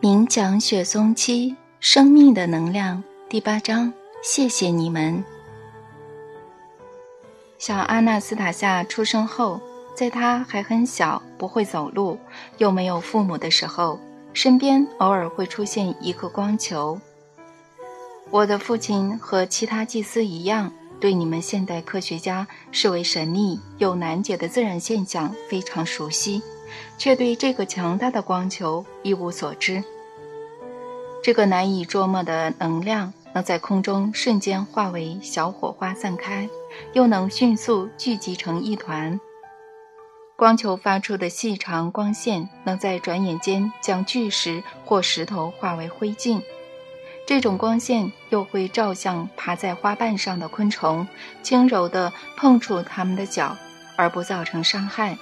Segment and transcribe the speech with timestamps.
[0.00, 5.24] 冥讲雪松七生命的能量第八章，谢谢你们。
[7.58, 9.60] 小阿纳斯塔夏出生后，
[9.96, 12.16] 在他还很小、不会走路、
[12.58, 13.98] 又没有父母的时候，
[14.32, 17.00] 身边偶尔会出现一个光球。
[18.30, 26.40] 我的父亲和其他祭司一样，对你们现代科学家视为神秘又难解的自然现象非常熟悉。
[26.96, 29.82] 却对这个强大的光球一无所知。
[31.22, 36.48] 这个难以捉摸的能量能在空中瞬间化为小火花散开，
[36.92, 39.20] 又能迅速聚集成一团。
[40.36, 46.40] 光球发出的细长光线能在转眼间将巨石或石头化为灰烬。
[47.26, 51.06] 这种光线又会照向爬在花瓣上的昆虫，
[51.42, 53.56] 轻柔地碰触它们的脚，
[53.96, 55.18] 而不造成伤害。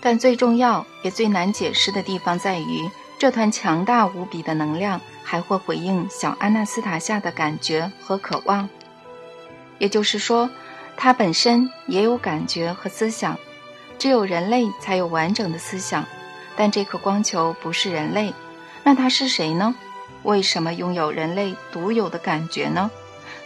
[0.00, 8.68] 但最重要也最难解释的地方在于，这团强大无比的能量还会回应小安纳斯塔夏的感觉和渴望。
[9.78, 10.48] 也就是说，
[10.96, 13.36] 它本身也有感觉和思想，
[13.98, 16.04] 只有人类才有完整的思想。
[16.56, 18.34] 但这颗光球不是人类，
[18.82, 19.74] 那它是谁呢？
[20.24, 22.90] 为什么拥有人类独有的感觉呢？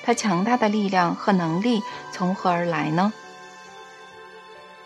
[0.03, 3.13] 它强大的力量和能力从何而来呢？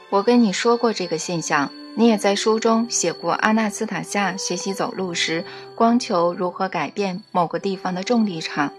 [0.09, 8.73] 我跟你说过这个现象，你也在书中写过阿纳斯塔夏学习走路时，光球如何改变某个地方的重力场，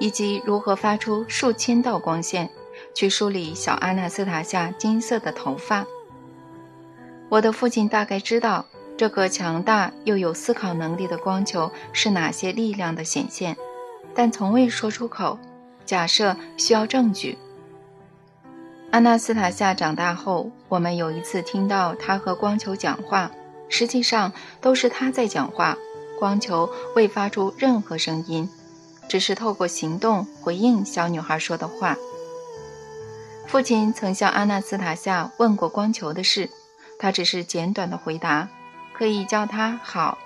[0.00, 2.50] 以及如何发出数千道光线
[2.92, 5.86] 去梳理小阿纳斯塔夏金色的头发。
[7.28, 13.56] 我的父亲大概知道这个强大又有思考能力的光球是哪些力量的显现，
[14.12, 15.38] 但从未说出口。
[15.84, 17.38] 假设需要证据。
[18.90, 23.30] 阿纳斯塔夏长大后，我们有一次听到他和光球讲话，
[23.68, 25.76] 实际上都是他在讲话，
[26.18, 28.48] 光球未发出任何声音，
[29.06, 31.96] 只是透过行动回应小女孩说的话。
[33.46, 36.48] 父亲曾向阿纳斯塔夏问过光球的事，
[36.98, 38.48] 他只是简短的回答
[38.96, 40.16] ：“可以叫他好。”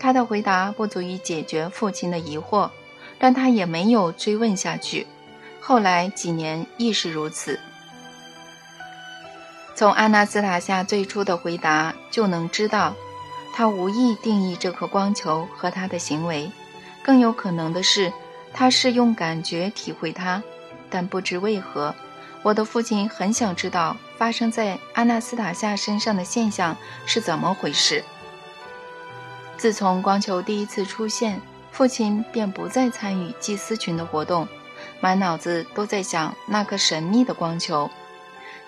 [0.00, 2.70] 他的回答不足以解决父亲的疑惑，
[3.18, 5.06] 但他也没有追问下去。
[5.60, 7.60] 后来几年亦是如此。
[9.82, 12.94] 从阿纳斯塔夏最初的回答就能知道，
[13.52, 16.52] 他无意定义这颗光球和他的行为。
[17.02, 18.12] 更有可能的是，
[18.54, 20.40] 他是用感觉体会它，
[20.88, 21.92] 但不知为何，
[22.44, 28.04] 我的父亲很想知道发生在阿纳斯塔夏身上的现象是怎么回事。
[29.56, 31.40] 自从光球第一次出现，
[31.72, 34.46] 父亲便不再参与祭司群的活动，
[35.00, 37.90] 满脑子都在想那颗神秘的光球。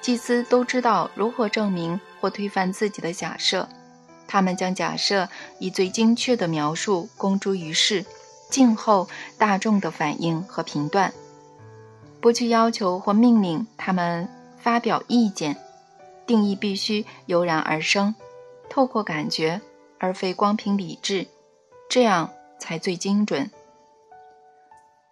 [0.05, 3.67] 祭司都知道如何证明或推翻自己的假设，
[4.29, 5.27] 他们将假设
[5.59, 8.05] 以最精确的描述公诸于世，
[8.51, 11.11] 静候大众的反应和评断，
[12.21, 14.29] 不去要求或命令他们
[14.59, 15.57] 发表意见。
[16.27, 18.15] 定义必须油然而生，
[18.69, 19.63] 透过感觉，
[19.99, 21.27] 而非光凭理智，
[21.89, 23.51] 这样才最精准。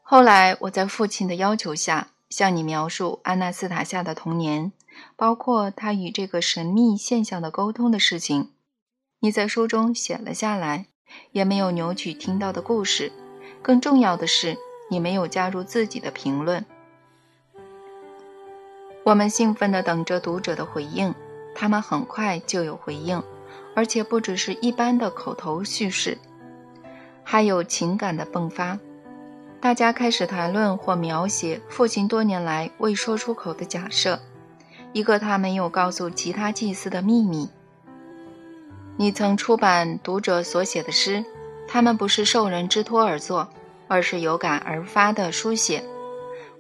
[0.02, 4.70] 后来，我在父亲的要求下，向你描述安娜斯塔夏的童年。
[5.16, 8.50] 包括他与这个神秘现象的沟通的事情，
[9.20, 10.86] 你在书中写了下来，
[11.32, 13.12] 也没有扭曲听到的故事。
[13.62, 14.56] 更重要的是，
[14.90, 16.64] 你没有加入自己的评论。
[19.04, 21.14] 我们兴奋地等着读者的回应，
[21.54, 23.22] 他们很快就有回应，
[23.74, 26.18] 而且不只是一般的口头叙事，
[27.24, 28.78] 还有情感的迸发。
[29.60, 34.20] 大家开始谈论或描写父亲多年来未说出口的假设。
[34.92, 37.48] 一个他没有告诉其他祭司的秘密。
[38.96, 41.24] 你曾出版读者所写的诗，
[41.66, 43.48] 他们不是受人之托而作，
[43.88, 45.82] 而是有感而发的书写。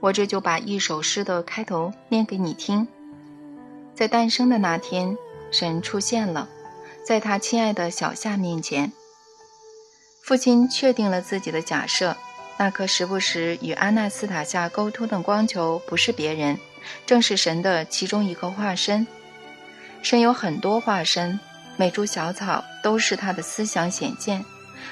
[0.00, 2.88] 我这就把一首诗的开头念给你听。
[3.94, 5.16] 在诞生的那天，
[5.50, 6.48] 神出现了，
[7.04, 8.92] 在他亲爱的小夏面前。
[10.22, 12.16] 父亲确定了自己的假设：
[12.56, 16.58] 那颗时不时与阿纳斯塔夏沟通的光球不是别人。
[17.06, 19.06] 正是神的其中一个化身。
[20.02, 21.38] 神有很多化身，
[21.76, 24.44] 每株小草都是他的思想显现。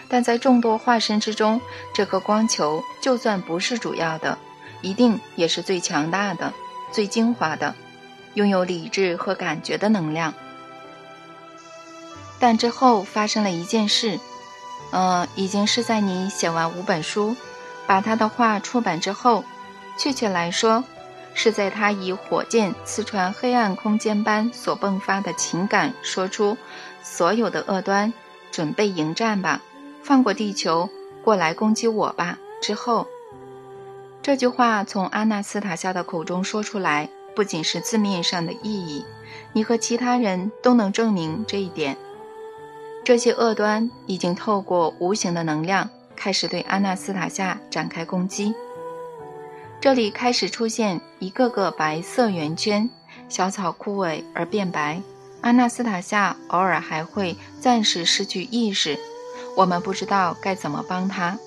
[0.08, 1.60] 但在众多化身之中，
[1.94, 4.38] 这颗光球就算不是主要的，
[4.82, 6.52] 一定也是最强大的、
[6.92, 7.74] 最精华的，
[8.34, 10.32] 拥有理智和感觉的能量。
[12.38, 14.18] 但之后发生了一件事，
[14.92, 17.36] 呃，已经是在你写完五本书，
[17.86, 19.44] 把他的画出版之后。
[19.98, 20.82] 确切来说。
[21.34, 26.56] 是在他以火箭刺穿黑暗空间般所迸发的情感，说出
[27.02, 28.12] 所有的恶端
[28.50, 29.62] 准备迎战吧，
[30.02, 30.88] 放过地球，
[31.22, 33.06] 过来攻击我吧。”之后，
[34.22, 39.04] 这句话从阿纳斯塔夏的口中说出来，不仅是字面上的意义，
[39.54, 41.96] 你和其他人都能证明这一点。
[43.02, 48.54] 这些恶端已经透过无形的能量开始对阿纳斯塔夏展开攻击。
[49.80, 52.90] 这里开始出现一个个白色圆圈，
[53.30, 55.00] 小草枯萎而变白。
[55.40, 58.98] 阿纳斯塔夏偶尔还会暂时失去意识，
[59.56, 61.38] 我们不知道该怎么帮他。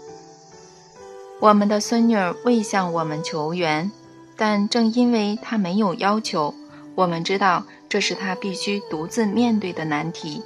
[1.40, 3.92] 我们的孙女儿未向我们求援，
[4.36, 6.56] 但正因为她没有要求，
[6.96, 10.42] 我们知道这是她必须独自面对的难题。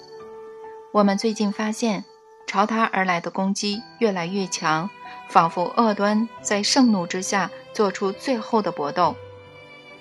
[0.92, 2.04] 我们最近发现，
[2.46, 4.90] 朝他而来的攻击越来越强，
[5.30, 9.16] 仿佛恶端在盛怒之下做出最后的搏斗。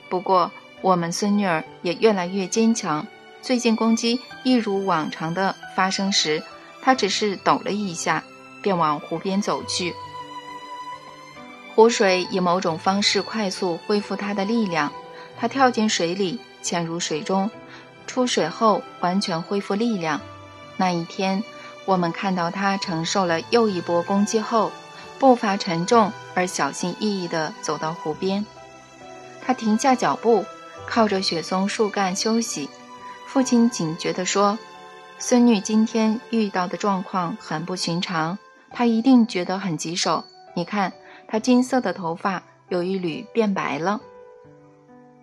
[0.09, 0.51] 不过，
[0.81, 3.07] 我们孙女儿也越来越坚强。
[3.43, 6.43] 最近攻击一如往常的发生时，
[6.81, 8.25] 她只是抖了一下，
[8.63, 9.95] 便往湖边走去。
[11.75, 14.91] 湖水以某种方式快速恢复她的力量，
[15.37, 17.51] 她跳进水里，潜入水中，
[18.07, 20.23] 出水后完全恢复力量。
[20.79, 21.45] 那一天，
[21.85, 24.73] 我们看到他承受了又一波攻击后，
[25.19, 28.45] 步伐沉重而小心翼翼地走到湖边。
[29.45, 30.45] 他停下脚步，
[30.87, 32.69] 靠着雪松树干休息。
[33.27, 34.59] 父亲警觉地说
[35.19, 38.39] ：“孙女今天遇到的状况很不寻常，
[38.71, 40.25] 她一定觉得很棘手。
[40.55, 40.93] 你看，
[41.27, 44.01] 她金色的头发有一缕变白了。”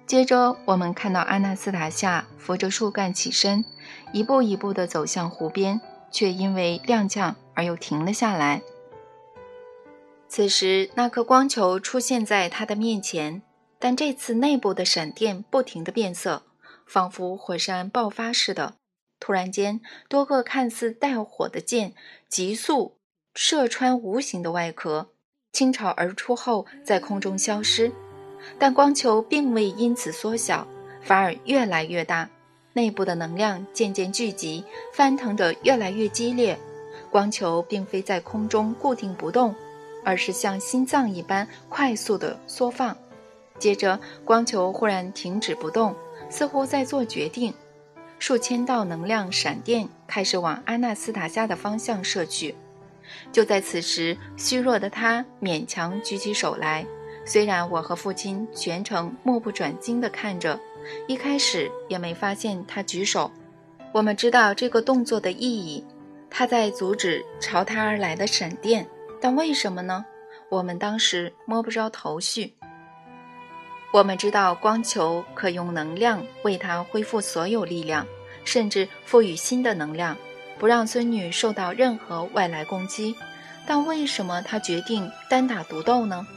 [0.06, 3.64] 接着，我们看到阿纳斯塔夏扶着树干起身，
[4.12, 5.80] 一步一步地走向湖边，
[6.12, 8.62] 却因为踉跄而又停了下来。
[10.36, 13.44] 此时，那颗光球出现在他的面前，
[13.78, 16.42] 但这次内部的闪电不停地变色，
[16.88, 18.74] 仿佛火山爆发似的。
[19.20, 21.94] 突然间，多个看似带火的箭
[22.28, 22.98] 急速
[23.36, 25.12] 射穿无形的外壳，
[25.52, 27.92] 倾巢而出后在空中消失。
[28.58, 30.68] 但光球并未因此缩小，
[31.04, 32.28] 反而越来越大，
[32.74, 34.64] 内部的能量渐渐聚集，
[34.96, 36.58] 翻腾着越来越激烈。
[37.12, 39.54] 光球并非在空中固定不动，
[40.04, 42.96] 而是像心脏一般快速的缩放。
[43.60, 45.96] 接着，光球忽然停止不动，
[46.30, 47.54] 似乎在做决定。
[48.20, 52.56] 数千道能量闪电开始往阿纳斯塔夏的方向射去。
[53.32, 56.86] 就在此时，虚弱的他勉强举起手来。
[57.26, 60.60] 虽然我和父亲全程目不转睛地看着，
[61.08, 63.32] 一开始也没发现他举手。
[63.94, 65.86] 我们知道这个动作的意义，
[66.30, 68.86] 他在阻止朝他而来的闪电。
[69.24, 70.04] 但为什么呢？
[70.50, 72.56] 我们当时摸不着头绪。
[73.94, 78.06] 我们知道光球可用能量为他恢复所有力量，
[78.44, 80.18] 甚至赋予新的能量，
[80.60, 83.16] 不让孙女受到任何外来攻击。
[83.66, 86.28] 但为什么他决定单打独斗呢？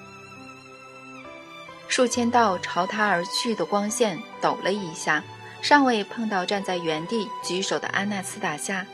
[1.88, 5.24] 数千道朝他而去的光线抖了一下，
[5.60, 8.86] 尚未碰到站在原地举手的安娜斯塔夏。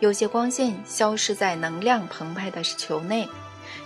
[0.00, 3.28] 有些光线消失在能量澎湃的球内，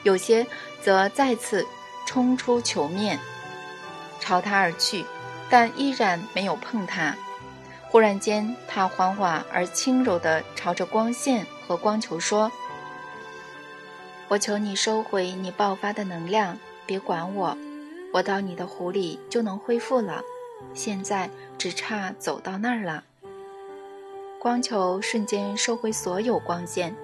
[0.02, 0.46] 有些
[0.82, 1.66] 则再次
[2.06, 3.18] 冲出球面，
[4.18, 5.04] 朝他而去，
[5.48, 7.16] 但依然没有碰他。
[7.88, 12.50] 忽然间，他缓缓而轻柔地朝着光线和光球说
[14.28, 17.56] ：“我求你收回你爆发的能量，别管我。”
[18.12, 20.20] 我到你的湖里就能恢复了，
[20.74, 23.04] 现在只差走到那儿了。
[24.40, 26.96] 光球瞬间收回所有光线，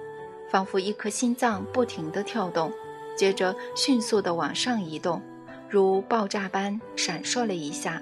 [0.49, 2.73] 仿佛一颗心脏不停地跳动，
[3.15, 5.21] 接着迅速地往上移动，
[5.69, 8.01] 如爆炸般闪烁了一下，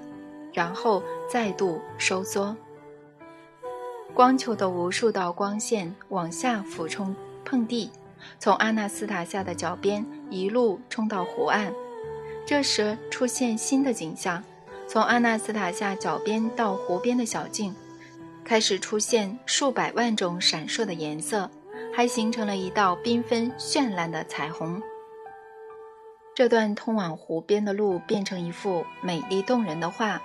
[0.54, 2.56] 然后再度收缩。
[4.14, 7.14] 光球的无数道光线往下俯冲
[7.44, 7.90] 碰地，
[8.38, 11.70] 从阿纳斯塔夏的脚边一路冲到湖岸。
[12.46, 14.42] 这时出现新的景象，
[14.88, 17.74] 从阿纳斯塔夏脚边到湖边的小径，
[18.46, 21.50] 开始出现数百万种闪烁的颜色，
[21.92, 24.80] 还形成了一道缤纷绚烂的彩虹。
[26.32, 30.22] 这段通往湖边的路变成一幅美丽动人的画。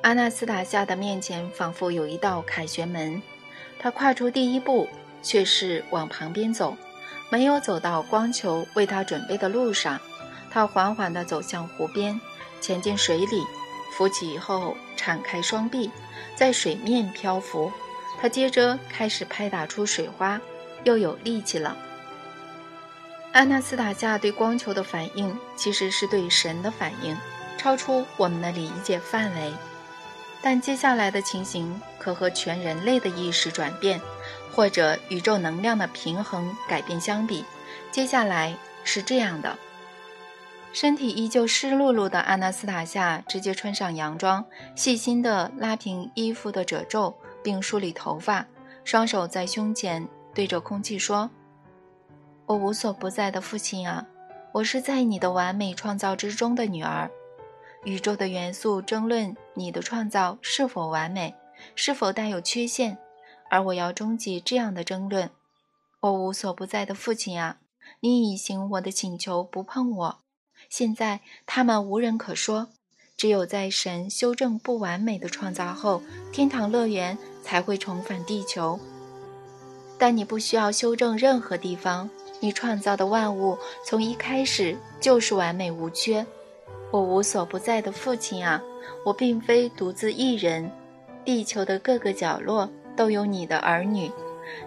[0.00, 3.20] 阿纳斯塔夏的面前仿佛有一道凯旋门，
[3.78, 4.88] 他跨出第一步，
[5.22, 6.74] 却是往旁边走，
[7.28, 10.00] 没有走到光球为他准备的路上。
[10.50, 12.18] 他缓缓地走向湖边，
[12.62, 13.42] 潜进水里，
[13.92, 15.90] 浮起以后敞开双臂，
[16.36, 17.72] 在水面漂浮。
[18.20, 20.40] 他接着开始拍打出水花，
[20.84, 21.76] 又有力气了。
[23.32, 27.16] 阿纳斯塔夏对光球的反应，其实是对神的反应，
[27.58, 29.52] 超出我们的理解范围。
[30.40, 34.00] 但接下来的情形可和全人类的意识转变，
[34.52, 37.44] 或者宇宙能量的平衡改变相比，
[37.90, 39.56] 接下来是这样的：
[40.72, 48.46] 身体依旧湿漉漉的阿纳斯塔夏直接穿上洋装，细心地拉平衣服的褶皱，并梳理头发，
[48.82, 51.30] 双手在胸前对着空气说
[52.46, 54.06] ：“我无所不在的父亲啊，
[54.52, 57.10] 我是在你的完美创造之中的女儿。
[57.84, 61.34] 宇宙的元素争论你的创造是否完美，
[61.74, 62.96] 是否带有缺陷。”
[63.50, 65.28] 而我要终结这样的争论。
[66.00, 67.58] 我无所不在的父亲啊，
[68.00, 70.21] 你已行我的请求，不碰我。
[70.72, 72.68] 现在他们无人可说，
[73.14, 76.02] 只有在神修正不完美的创造后，
[76.32, 78.80] 天堂乐园才会重返地球。
[79.98, 82.08] 但你不需要修正任何地方，
[82.40, 86.24] 你创造的万物从一开始就是完美无缺。
[86.90, 88.62] 我无所不在的父亲啊，
[89.04, 90.72] 我并非独自一人，
[91.22, 92.66] 地球的各个角落。
[92.96, 94.10] 都有你的儿女，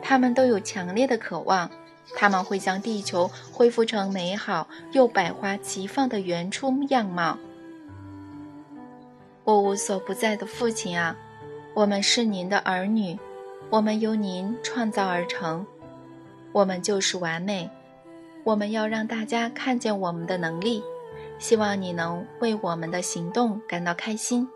[0.04, 1.70] 他们都有强烈的渴望，
[2.14, 7.38] 他们会将地球恢复成美好又百花齐放的原初样貌。
[9.44, 11.16] 我无所不在的父亲啊，
[11.74, 13.18] 我们是您的儿女，
[13.70, 15.66] 我们由您创造而成，
[16.52, 17.70] 我们就是完美，
[18.44, 20.84] 我们要让大家看见我们的能力，
[21.40, 24.48] 希望你能为我们的行动感到开心。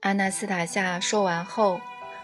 [0.00, 1.80] 阿纳斯塔夏说完后。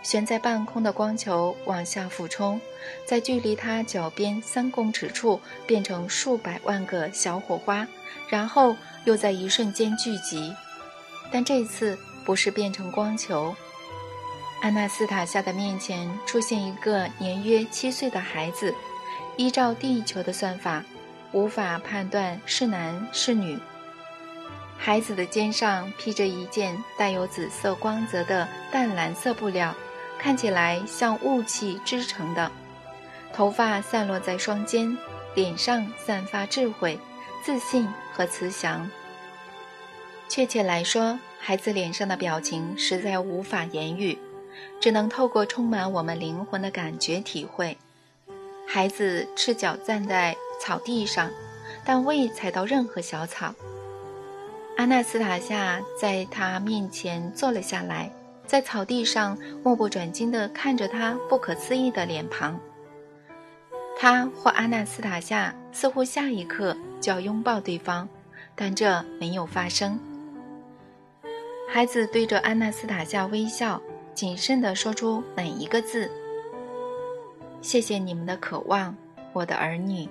[0.07, 2.61] 悬在半空的光球往下俯冲，
[3.05, 7.85] 在距离他脚边三公尺处变成数百万个小火花，
[8.29, 10.55] 然后又在一瞬间聚集。
[11.33, 13.53] 但这次不是变成光球。
[14.63, 18.73] 安娜斯塔夏的面前出现一个年约七岁的孩子，
[19.37, 20.85] 依照地球的算法，
[21.33, 23.59] 无法判断是男是女。
[24.79, 29.75] 孩子的肩上披着一件带有紫色光泽的淡蓝色布料。
[30.19, 32.51] 看起来像雾气织成的，
[33.33, 34.97] 头发散落在双肩，
[35.35, 36.99] 脸上散发智慧、
[37.43, 38.91] 自信和慈祥。
[40.29, 44.19] 确切来说，孩子脸上的表情实在无法言语，
[44.81, 47.79] 只能透过充满我们灵魂的感觉体会。
[48.67, 51.31] 孩子赤脚站在草地上，
[51.85, 53.55] 但未踩到任何小草。
[54.77, 58.11] 阿纳斯塔夏在他面前坐了下来。
[58.47, 62.59] 在草地上目不转睛地看着他不可思议的脸庞，
[63.99, 68.09] 他或阿纳斯塔夏似乎下一刻就要拥抱对方，
[68.55, 69.99] 但这没有发生。
[71.69, 73.83] 孩子对着阿纳斯塔夏微笑，
[74.15, 76.09] 谨慎地说出每一个字
[77.61, 78.97] ：“谢谢你们的渴望，
[79.33, 80.09] 我的儿女。”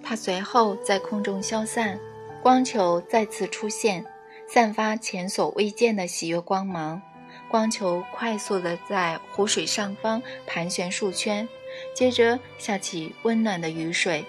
[0.00, 1.98] 他随后在空中消散，
[2.40, 4.04] 光球再次出现，
[4.46, 7.02] 散发前所未见的喜悦光芒。
[7.48, 11.48] 光球快速地在湖水上方盘旋数圈，
[11.94, 14.24] 接着下起温暖的雨水，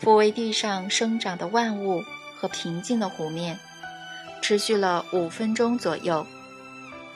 [0.00, 2.02] 抚慰地上生长的万物
[2.36, 3.58] 和平静的湖面。
[4.40, 6.26] 持续了五分钟左右，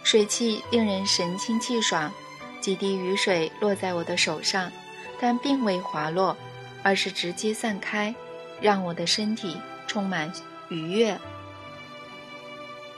[0.03, 2.13] 水汽令人神清气爽。
[2.61, 4.73] 几滴雨水落在我的手上，
[5.21, 6.37] 但并未滑落，
[6.83, 8.15] 而是直接散开，
[8.61, 9.57] 让我的身体
[9.87, 10.33] 充满
[10.69, 11.19] 愉悦。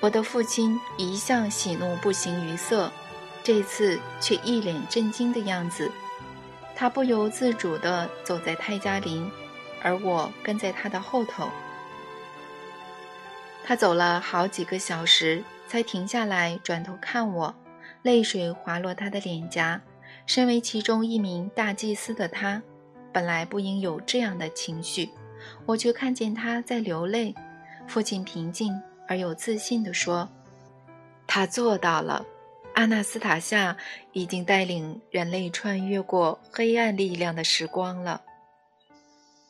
[0.06, 2.92] 我的父亲一向喜怒不形于色，
[3.42, 5.90] 这次却一脸震惊的样子。
[6.76, 9.28] 他不由自主地走在泰加林，
[9.82, 11.50] 而我跟在他的后头。
[13.64, 17.52] 他走了好几个小时，才停下来转头看我，
[18.02, 19.80] 泪水滑落他的脸颊。
[20.24, 22.62] 身为其中一名大祭司的他，
[23.12, 25.10] 本来不应有这样的情绪，
[25.66, 27.34] 我却看见他在流泪。
[27.88, 28.80] 父亲平静。
[29.08, 30.28] 而有自信地说
[31.26, 32.24] ：“他做到了。
[32.74, 33.76] 阿纳斯塔夏
[34.12, 38.22] 已经带领人类穿越过黑暗力量的时光了。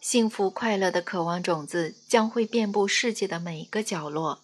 [0.00, 4.42] 幸福快乐的渴望种子将会遍布世界的每一个角落。”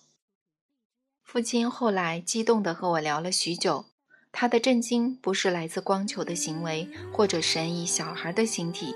[1.23, 3.87] 父亲后来激动地和我聊了许久，
[4.33, 8.95] 他的震惊不是来自光球的行为或者神以小孩的形体，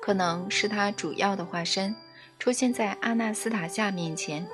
[0.00, 1.94] 可能是他主要的化身
[2.38, 4.48] 出现在阿纳斯塔夏面前。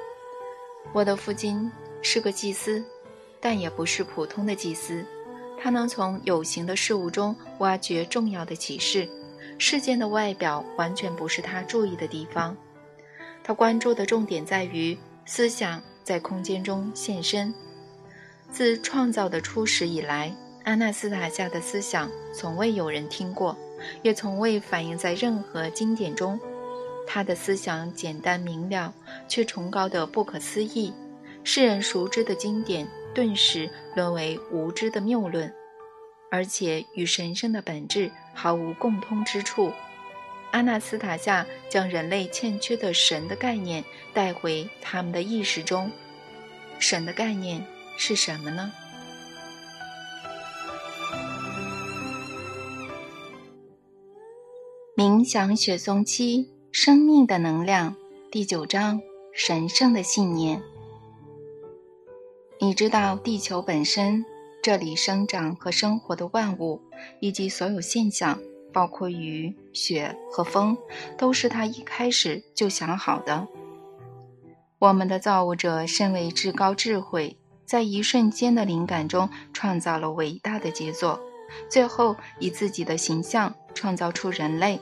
[0.92, 1.70] 我的父亲
[2.02, 2.84] 是个祭司，
[3.40, 5.04] 但也不是普通的祭司。
[5.58, 9.08] 他能从有形的事物中挖掘重要的启示。
[9.58, 12.56] 事件的外表完全不是他注意的地方。
[13.44, 17.54] 他关注的重点在于思想在空间中现身。
[18.50, 20.34] 自创造的初始以来，
[20.64, 23.56] 阿纳斯塔夏的思想从未有人听过，
[24.02, 26.38] 也从未反映在任何经典中。
[27.06, 28.94] 他的思想简单明了，
[29.28, 30.92] 却崇高的不可思议。
[31.44, 35.52] 世人熟知的经典，顿时沦为无知的谬论。
[36.30, 39.72] 而且与神圣的本质毫无共通之处。
[40.52, 45.90] 阿纳斯塔夏将人类欠缺的神的概念带回他们的意识中。
[46.78, 47.66] 神的概念
[47.98, 48.72] 是什么呢？
[54.94, 57.94] 冥想雪松七生命的能量
[58.30, 58.98] 第九章
[59.34, 60.62] 神圣的信念。
[62.58, 64.24] 你知道地球本身，
[64.62, 66.80] 这里生长和生活的万物
[67.20, 68.38] 以及所有现象。
[68.72, 70.74] 包括雨、雪和风，
[71.18, 73.46] 都是他一开始就想好的。
[74.78, 77.36] 我们的造物者身为至高智慧，
[77.66, 81.20] 在一瞬间的灵感中创造了伟大的杰作，
[81.68, 84.80] 最后以自己的形象创造出人类。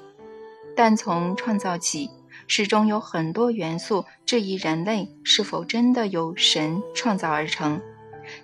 [0.77, 2.11] 但从创造起，
[2.47, 7.81] 始终有很多元素质疑人类是否真的由神创造而成，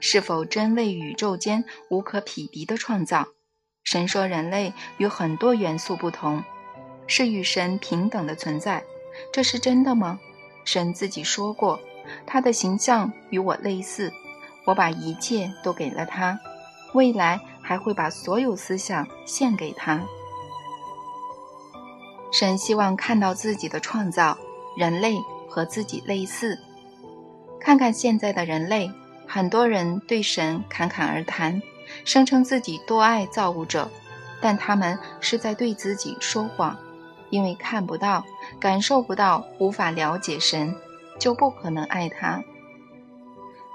[0.00, 3.26] 是否真为宇宙间无可匹敌的创造。
[3.84, 6.42] 神说：“人类与很多元素不同，
[7.06, 8.82] 是与神平等的存在，
[9.32, 10.18] 这是真的吗？”
[10.66, 11.78] 神自己说过
[12.26, 14.12] ：“他的形象与我类似，
[14.64, 16.36] 我把一切都给了他，
[16.94, 20.04] 未来还会把所有思想献给他。”
[22.38, 24.36] 神希望看到自己的创造，
[24.76, 25.16] 人类
[25.48, 26.58] 和自己类似。
[27.58, 28.92] 看看现在的人类，
[29.26, 31.62] 很多人对神侃侃而谈。
[32.04, 33.90] 声称自己多爱造物者，
[34.38, 36.76] 但他们是在对自己说谎，
[37.30, 38.22] 因为看不到、
[38.60, 40.76] 感受不到、无法了解神，
[41.18, 42.44] 就不可能爱他。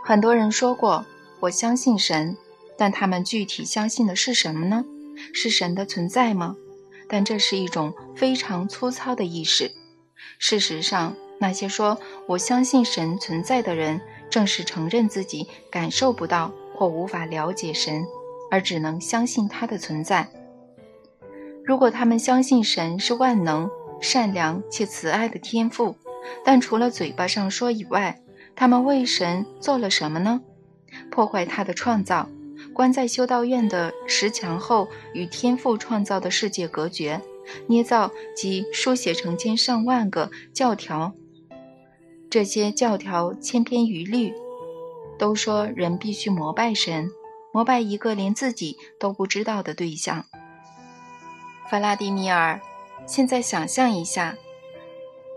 [0.03, 1.03] 很多人说过
[1.39, 2.37] 我相信神，
[2.77, 4.85] 但他们具体相信的是什么呢？
[5.33, 6.55] 是神的存在吗？
[7.11, 9.69] 但这是一种非常粗糙的意识。
[10.39, 14.01] 事实上，那些说我相信神存在的人，
[14.31, 16.51] 正是承认自己感受不到。
[16.73, 18.07] 或无法了解神，
[18.49, 20.27] 而只能相信他的存在。
[21.63, 23.69] 如果他们相信神是万能、
[24.01, 25.95] 善良且慈爱的天赋，
[26.43, 28.19] 但除了嘴巴上说以外，
[28.55, 30.41] 他们为神做了什么呢？
[31.11, 32.27] 破坏他的创造，
[32.73, 37.21] 关在修道院的石墙后，与天赋创造的世界隔绝，
[37.67, 41.13] 捏造及书写成千上万个教条，
[42.29, 44.33] 这些教条千篇一律。
[45.19, 47.11] 都说人必须膜拜神，
[47.53, 50.25] 膜拜一个连自己都不知道的对象。
[51.69, 52.59] 弗拉迪米尔，
[53.05, 54.35] 现在想象一下，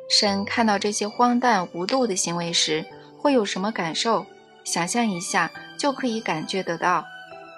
[0.08, 2.86] 神看到这些荒诞无度的行为时
[3.18, 4.24] 会有什么感受？
[4.64, 7.04] 想象一下就可以感觉得到。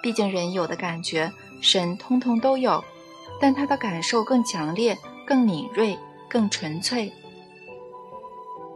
[0.01, 1.31] 毕竟人有的感觉，
[1.61, 2.83] 神通通都有，
[3.39, 5.97] 但他的感受更强烈、更敏锐、
[6.29, 7.11] 更纯粹。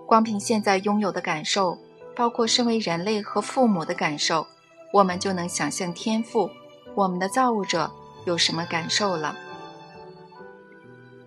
[0.06, 1.78] 光凭现在拥有的感受。
[2.14, 4.46] 包括身为人类和父母的感受，
[4.92, 6.52] 我们就能想象天赋，
[6.94, 7.90] 我们的造物者
[8.26, 9.34] 有什么感受了。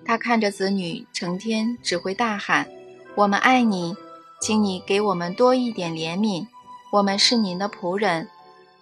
[0.05, 2.69] 他看着子女成天只会大喊
[3.17, 3.97] ：“我们爱你，
[4.39, 6.47] 请你给我们多一点怜悯。
[6.93, 8.29] 我们是您的仆人，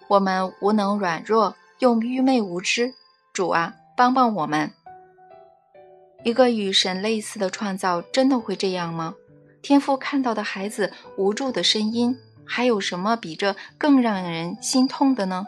[0.07, 2.93] 我们无能软弱又愚昧无知，
[3.31, 4.71] 主啊，帮帮我们。”
[6.23, 9.15] 一个与神类似的创造，真的会这样吗？
[9.61, 15.47] 天父看到的孩子无助的声音，还有什么比这更让人心痛的呢？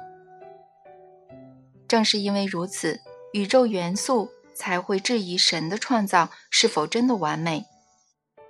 [1.88, 3.00] 正是因为如此，
[3.34, 7.66] 宇宙元素才会质疑神的创造是否真的完美。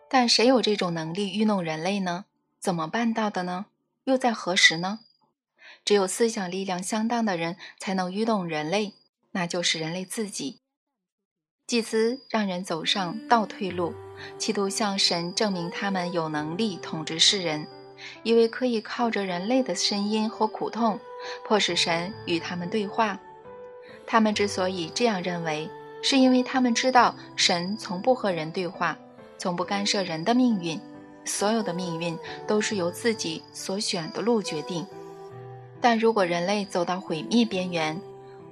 [0.09, 2.25] 但谁有这种能力愚弄人类呢？
[2.59, 3.65] 怎么办到的呢？
[4.05, 4.99] 又在何时呢？
[5.85, 8.93] 只有思想力量相当的人才能愚弄人类，
[9.31, 10.59] 那就是人类自己。
[11.67, 13.93] 祭司让人走上倒退路。
[14.37, 17.67] 企图向神证明他们有能力统治世人，
[18.23, 20.97] 以为可以靠着人类的声音和苦痛，
[21.43, 23.19] 迫使神与他们对话。
[24.07, 25.69] 他们之所以这样认为，
[26.01, 28.97] 是因为他们知道神从不和人对话，
[29.37, 30.79] 从不干涉人的命运，
[31.25, 32.17] 所有的命运
[32.47, 34.87] 都是由自己所选的路决定。
[35.81, 37.99] 但如果人类走到毁灭边缘，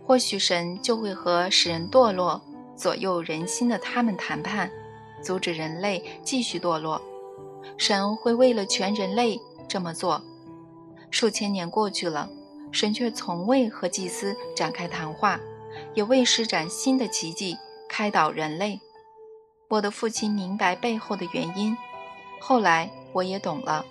[0.05, 2.41] 或许神就会和使人堕落、
[2.75, 4.69] 左右人心的他们谈判。
[5.21, 7.01] 阻止人类继续堕落，
[7.77, 10.21] 神会为了全人类这么做。
[11.11, 12.29] 数千年过去了，
[12.73, 15.39] 神却从未和祭司展开谈话，
[15.93, 17.57] 也未施展新的奇迹
[17.87, 18.81] 开导人类。
[19.69, 21.77] 我的父亲明白背后的原因，
[22.41, 23.85] 后来我也懂了。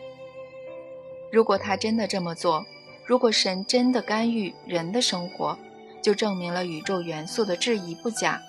[1.33, 2.63] 如果他真的这么做，
[3.05, 5.59] 如果神真的干预人的生活，
[6.01, 8.41] 就证明了宇宙元素的质疑不假，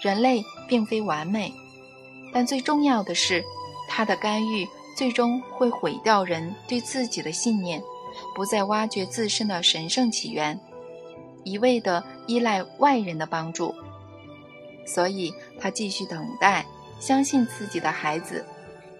[0.00, 1.52] 人类并非完美。
[2.32, 3.44] 但最重要的是，
[3.88, 7.82] 他的干预最终会毁掉人对自己的信念，
[8.34, 10.60] 不再挖掘自身的神圣起源。
[11.42, 13.74] 一味地依赖外人的帮助，
[14.86, 16.66] 所以他继续等待，
[17.00, 18.44] 相信自己的孩子，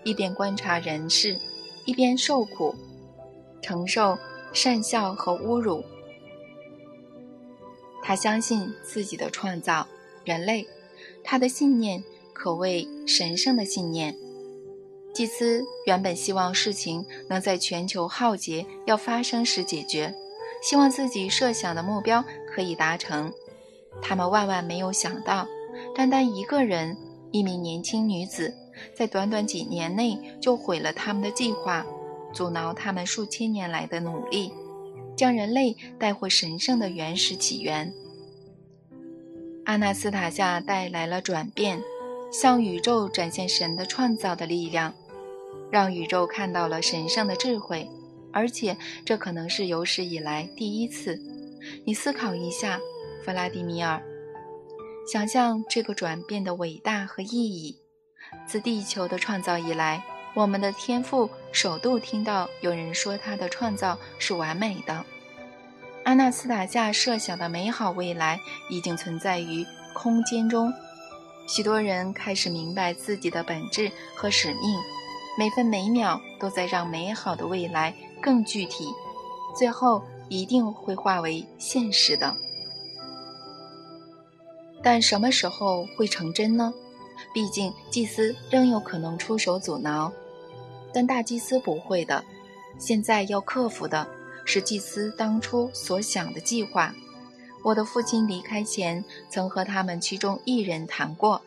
[0.04, 1.38] 一边观察人事，
[1.84, 2.74] 一边受苦，
[3.60, 4.18] 承受
[4.52, 5.84] 善笑和侮辱。
[8.02, 9.86] 他相信自己的创造，
[10.24, 10.66] 人类，
[11.22, 14.16] 他的信念可谓神圣的信念。
[15.12, 20.14] 祭司原本希望事情能在全球浩劫要发生时解决，
[20.62, 23.32] 希望自己设想的目标可以达成。
[24.00, 25.46] 他们万万没有想到，
[25.94, 26.96] 单单一个人，
[27.32, 28.54] 一名年轻女子，
[28.94, 31.84] 在短短几年内就毁了他们的计划，
[32.32, 34.52] 阻挠他们数千年来的努力，
[35.16, 37.92] 将人类带回神圣的原始起源。
[39.64, 41.82] 阿纳斯塔夏带来了转变，
[42.32, 44.94] 向宇宙展现神的创造的力量。
[45.70, 47.88] 让宇宙看到了神圣的智慧，
[48.32, 51.16] 而且这可能是有史以来第一次。
[51.84, 52.80] 你思考一下，
[53.24, 54.02] 弗拉迪米尔，
[55.06, 57.78] 想象这个转变的伟大和意义。
[58.48, 60.02] 自地球的创造以来，
[60.34, 65.04] 我们的天赋首度听到有人说他的创造是完美的。
[66.04, 70.72] 阿纳斯塔夏设想的美好未来已经存在于空间中，
[71.46, 74.80] 许多人开始明白自己的本质和使命。
[75.38, 78.88] 每分每秒都在让美好的未来更具体，
[79.56, 82.36] 最后一定会化为现实的。
[84.82, 86.72] 但什么时候会成真呢？
[87.34, 90.12] 毕竟祭司仍有可能出手阻挠，
[90.92, 92.24] 但大祭司不会的。
[92.78, 94.08] 现在要克服的
[94.44, 96.94] 是祭司当初所想的计划。
[97.62, 101.42] 我的父亲离开前曾和他们其中一人谈过，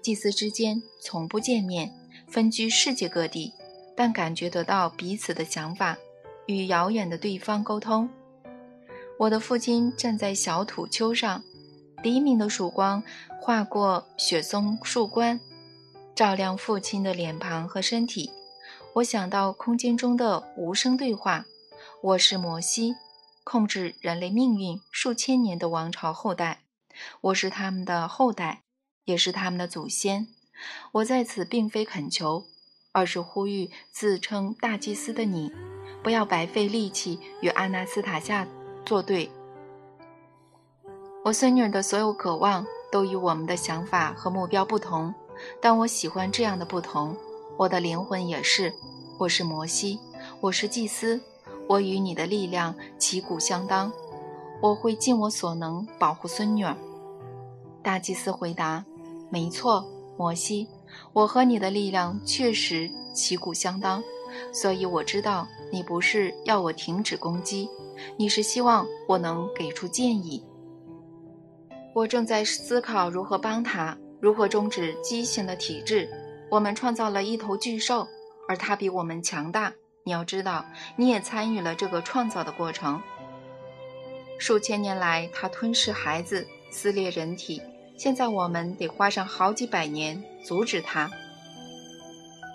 [0.00, 1.92] 祭司之间从不见面。
[2.26, 3.54] 分居世界各地，
[3.96, 5.96] 但感觉得到彼此的想法，
[6.44, 8.06] 与遥远的对方沟通。
[9.18, 11.42] 我的父亲站在小土丘上，
[12.02, 13.02] 黎明的曙光
[13.40, 15.40] 划过雪松树冠，
[16.14, 18.30] 照亮父亲的脸庞和身体。
[18.98, 21.44] 我想到空间中的无声对话
[22.02, 22.96] ：“我是摩西，
[23.44, 26.62] 控制人类命运数千年的王朝后代，
[27.20, 28.62] 我是他们的后代，
[29.04, 30.26] 也是他们的祖先。”
[30.90, 32.46] 我在此并非恳求，
[32.90, 35.52] 而是呼吁自称大祭司的你，
[36.02, 38.48] 不要白费力气与阿纳斯塔夏
[38.84, 39.30] 作对。
[41.24, 45.14] 我孙女的所有渴望都与我们的想法和目标不同，
[45.60, 47.16] 但我喜欢这样的不同。
[47.58, 48.72] 我的灵魂也是，
[49.18, 49.98] 我是摩西，
[50.40, 51.20] 我是祭司，
[51.66, 53.92] 我与你的力量旗鼓相当。
[54.62, 56.76] 我会尽我所能保护孙女儿。
[57.82, 58.84] 大祭司回答
[59.28, 59.84] ：“没错。”
[60.16, 60.68] 摩西，
[61.12, 64.00] 我和你的力量确实旗鼓相当，
[64.52, 67.68] 所以我知道你不是要我停止攻击，
[68.16, 70.44] 你是希望我能给出建议。
[71.92, 76.08] 我正在思考如何帮他，如何终止畸形的体质。
[76.50, 78.08] 我们创造了一头巨兽，
[78.48, 79.74] 而它比我们强大。
[80.04, 80.64] 你要知道，
[80.96, 83.02] 你也参与了这个创造的过程。
[84.38, 87.60] 数千年来，它吞噬孩子，撕裂人体。
[87.98, 91.10] 现在我们得花上好几百年阻止它，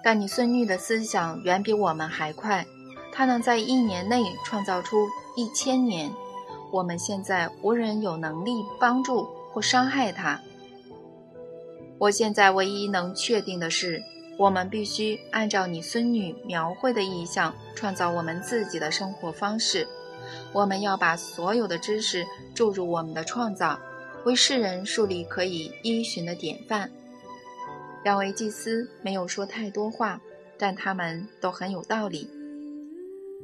[0.03, 2.65] 但你孙女的思想远比我们还快，
[3.11, 6.09] 她能在一年内创造出一千年。
[6.71, 10.39] 我们现在无人有能力帮助或伤害她。
[11.99, 14.03] 我现在唯一能确定的是，
[14.37, 19.87] 我们必须按照你孙女描绘的意象创造我们自己的生活方式。
[20.51, 23.79] 我们要把所有的知识注入我们的创造。
[24.25, 26.89] 为世人树立可以依循的典范。
[28.05, 30.21] 两位祭司没有说太多话，
[30.57, 32.29] 但他们都很有道理。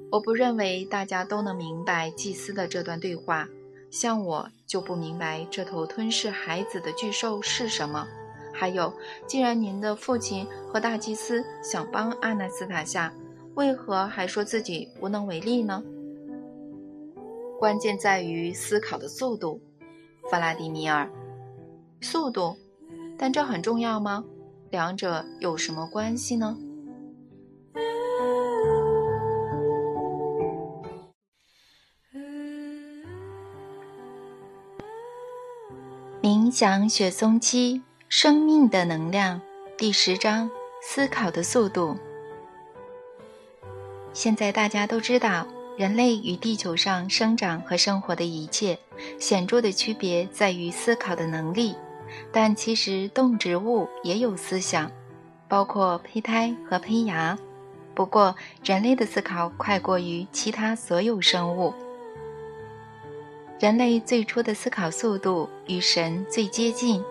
[0.09, 3.49] 我不认为大家都能明白祭司的这段对话，
[3.91, 8.07] 像我就不明白这头吞噬孩子的巨兽是什么。
[8.53, 8.93] 还有，
[9.27, 13.13] 既然您的父亲和大祭司想帮阿纳斯塔夏，
[13.55, 15.83] 为何还说自己无能为力呢？
[17.59, 19.61] 关键在于思考的速度。
[20.29, 21.09] 弗拉迪米尔，
[22.01, 22.55] 速度，
[23.17, 24.23] 但这很重要吗？
[24.69, 26.57] 两者有什么关系呢？
[36.21, 37.81] 冥想雪松七
[38.11, 39.39] 生命的能量
[39.77, 40.49] 第十章
[40.81, 41.95] 思考的速度。
[44.13, 45.47] 现在大家都知道。
[45.77, 48.77] 人类与地球上生长和生活的一切，
[49.17, 51.73] 显著的区别在于思考的能力。
[52.33, 54.91] 但其实动植物也有思想，
[55.47, 57.37] 包括胚胎和胚芽。
[57.95, 61.73] 不过，人类的思考快过于其他所有生物。
[63.57, 67.01] 人类最初的思考速度与神最接近，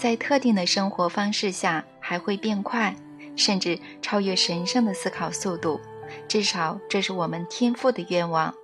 [0.00, 2.96] 在特定的生活方式下还会变快，
[3.36, 5.78] 甚至超越神圣的思考速度。
[6.26, 8.54] 至少这是我们天赋的愿望。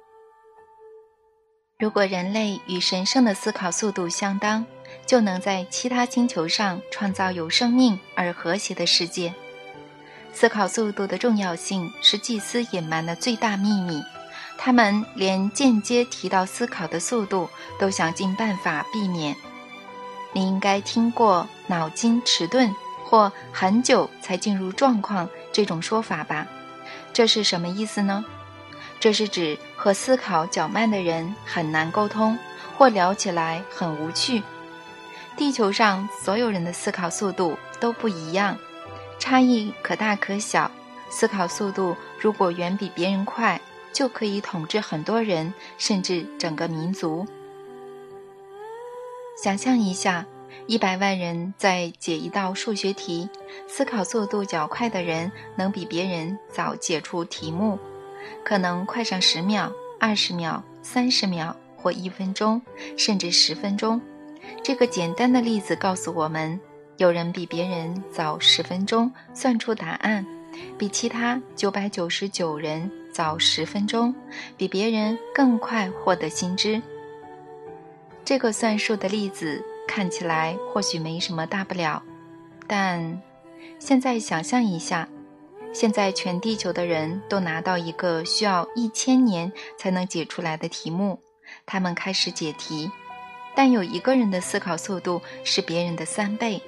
[1.78, 4.64] 如果人类与神圣的思考速度相当，
[5.04, 9.34] 就能在其他星球上创造有生命而和谐的世界。
[10.32, 14.02] 思考速度的重要性是祭司隐瞒的最大秘密。
[14.56, 17.46] 他们连间接提到思考的速度
[17.78, 19.36] 都想尽办法避免。
[20.36, 22.70] 你应该听过“脑筋迟钝”
[23.02, 26.46] 或“很久才进入状况”这种说法吧？
[27.14, 28.22] 这是什么意思呢？
[29.00, 32.36] 这是指和思考较慢的人很难沟通，
[32.76, 34.42] 或聊起来很无趣。
[35.38, 38.58] 地球上所有人的思考速度都不一样，
[39.18, 40.70] 差异可大可小。
[41.08, 43.58] 思考速度如果远比别人快，
[43.90, 47.26] 就可以统治很多人，甚至整个民族。
[49.36, 50.24] 想象一下，
[50.66, 53.28] 一百万人在解一道数学题，
[53.68, 57.78] 思考速度较快的人能比别人早解出题目，
[58.42, 59.70] 可能快上十秒、
[60.00, 62.62] 二十秒、三十秒或一分钟，
[62.96, 64.00] 甚至十分钟。
[64.62, 66.58] 这个简单的例子告诉我们，
[66.96, 70.26] 有人比别人早十分钟算出答案，
[70.78, 72.90] 比其他九百九十九人。
[73.12, 74.14] 早十分钟，
[74.58, 76.82] 比别人更快获得新知。
[78.26, 82.02] 这个算术的例子看起来或许没什么大不了，
[82.66, 83.22] 但
[83.78, 85.08] 现在想象一下，
[85.72, 91.20] 现在全地球的人都拿到一个需要一千年才能解出来的题目，
[91.64, 92.90] 他们开始解题，
[93.54, 96.60] 但有一个人的思考速度是别人的三倍。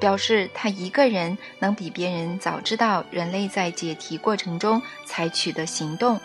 [0.00, 6.18] 表示他一个人能比别人早知道人类在解题过程中采取的行动，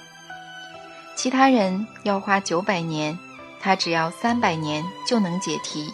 [1.15, 3.19] 其他人要花九百年，
[3.59, 5.93] 他只要三百年就能解题，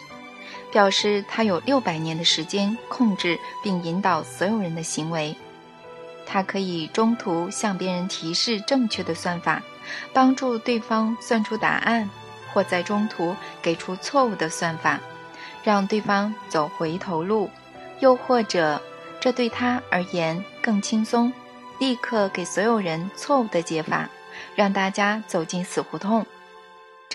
[0.70, 5.36] 表示他有六百年的时间控制并引导所有人的行为。
[6.26, 9.62] 他可以中途向别人提示正确的算法，
[10.12, 12.08] 帮助对方算出答案，
[12.52, 14.98] 或在中途给出错误的算法，
[15.62, 17.50] 让对方走回头路。
[18.00, 18.80] 又或者，
[19.20, 21.32] 这对他而言更轻松，
[21.78, 24.08] 立刻给所有人错误的解法，
[24.56, 26.26] 让大家走进死胡同。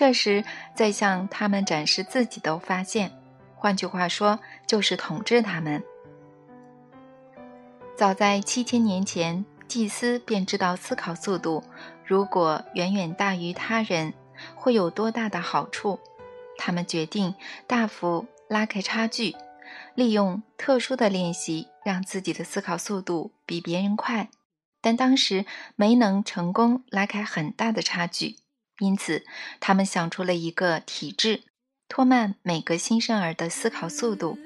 [0.00, 0.42] 这时
[0.74, 3.12] 再向他们展示自己的发现，
[3.54, 5.84] 换句话说，就是统治他们。
[7.98, 11.62] 早在七千年前，祭司便知道思考速度
[12.02, 14.14] 如果远远大于他人，
[14.54, 16.00] 会有多大的好处。
[16.56, 17.34] 他们决定
[17.66, 19.36] 大幅拉开差距。
[19.94, 24.30] 利用特殊的练习，让自己的思考速度比别人快，
[24.80, 25.44] 但当时
[25.76, 28.36] 没能成功拉开很大的差距。
[28.80, 29.24] 因此，
[29.60, 31.42] 他们想出了一个体制，
[31.88, 34.36] 拖慢每个新生儿的思考速度。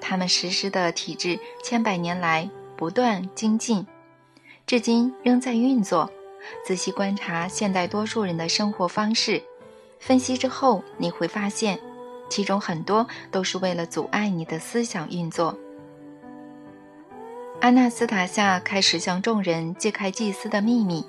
[0.00, 3.86] 他们实施的体制千百年来不断精进，
[4.66, 6.10] 至今仍在运作。
[6.64, 9.42] 仔细观察现代多数人的生活方式，
[9.98, 11.78] 分析之后，你会发现。
[12.28, 15.56] 其中很多都是为了阻碍你的思想运作。
[17.60, 21.04] 安娜斯塔夏开始向众人揭开祭司的秘密。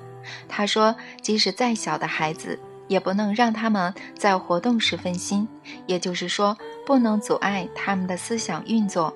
[0.47, 5.47] 他说：“即使再小的孩子，也不能让他们在活动时分心，
[5.85, 9.15] 也就是说，不能阻碍他们的思想运作。”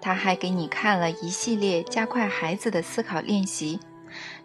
[0.00, 3.80] 他还给你看了一系列加快孩子的思考练习。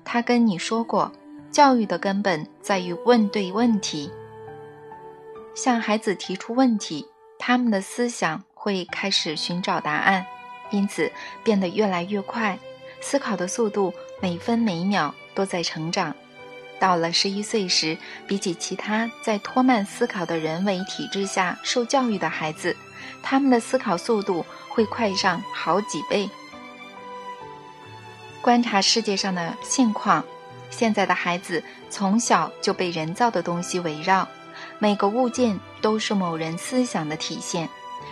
[0.05, 1.11] 他跟你说过，
[1.51, 4.09] 教育的根本在于问对问题。
[5.53, 7.05] 向孩子提出问题，
[7.37, 10.25] 他们的思想会开始寻找答案，
[10.71, 11.11] 因此
[11.43, 12.57] 变得越来越快，
[13.01, 16.13] 思考的速度每分每秒都在成长。
[16.79, 17.97] 到了十一岁时，
[18.27, 22.75] 比起其他在拖慢思考的人为体制下受教育的孩子，
[23.23, 26.29] 他们的思考速度会快上好几倍。
[28.41, 30.25] 观察世界上的现况，
[30.69, 34.27] 现在的孩子从小就被人造的东西围绕。
[34.77, 37.69] 每个物件都是某人思想的体现，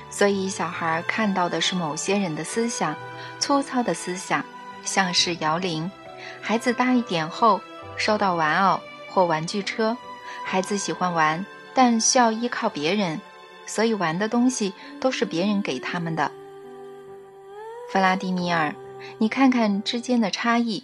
[0.09, 2.95] 所以小孩看到的是某些人的思想，
[3.37, 4.45] 粗糙的思想，
[4.85, 5.91] 像是摇铃。
[6.41, 7.61] 孩子大一点后，
[7.97, 9.97] 收到玩偶或玩具车，
[10.43, 13.19] 孩子喜欢玩，但需要依靠别人，
[13.65, 16.31] 所以玩的东西都是别人给他们的。
[17.91, 18.75] 弗拉迪米尔，
[19.17, 20.83] 你看看之间的差异：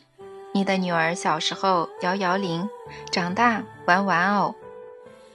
[0.54, 2.70] 你的女儿小时候摇摇铃，
[3.12, 4.56] 长大玩玩偶。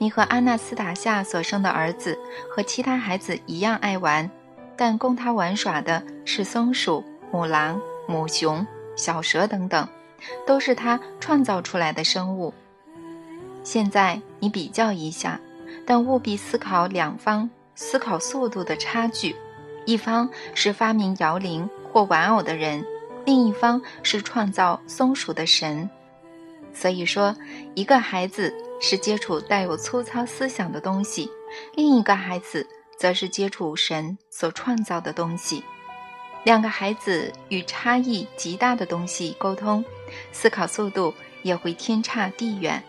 [0.01, 2.17] 你和阿纳斯塔夏所生的儿子
[2.49, 4.31] 和其他孩子一样爱玩，
[4.77, 9.85] 但供他玩耍的是松鼠、母狼、母熊、小蛇等等，
[10.45, 12.53] 都是他创造出来的生物。
[13.63, 15.39] 现在你比较一下，
[15.85, 19.35] 但务必思考两方思考速度的差距：
[19.85, 22.85] 一方是发明摇铃或玩偶的人，
[23.25, 25.89] 另一方是创造松鼠的神。
[26.73, 27.35] 所以说，
[27.75, 31.29] 一个孩子是接触带有粗糙思想的东西，
[31.75, 32.65] 另一个孩子
[32.97, 35.63] 则是接触神所创造的东西。
[36.43, 39.83] 两个孩子与差异极大的东西沟通，
[40.31, 42.83] 思考速度也会天差地远。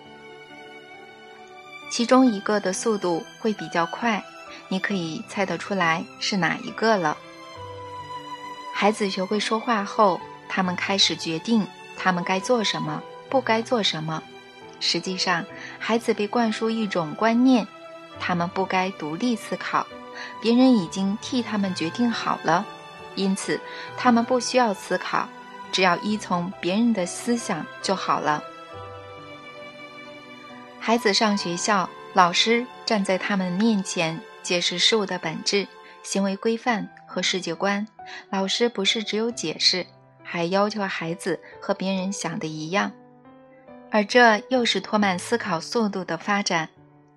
[1.90, 4.22] 其中一个的速度会比较快，
[4.68, 7.16] 你可以猜得出来是哪一个了。
[8.72, 11.66] 孩子学会说话后，他们开始决定
[11.98, 14.22] 他们该做什么，不该做什么。
[14.78, 15.44] 实际上，
[15.78, 17.66] 孩子被灌输一种观念：
[18.20, 19.86] 他们不该独立思考，
[20.40, 22.64] 别人已经替他们决定好了。
[23.14, 23.60] 因此，
[23.96, 25.28] 他们不需要思考，
[25.72, 28.42] 只要依从别人的思想就好了。
[30.78, 35.68] 孩子上学校，老师站在他们面前解释事物的本质、
[36.02, 37.86] 行为规范和世界观。
[38.30, 39.86] 老师不是只有解释，
[40.22, 42.90] 还要求孩子和别人想的一样，
[43.90, 46.68] 而这又是拖慢思考速度的发展。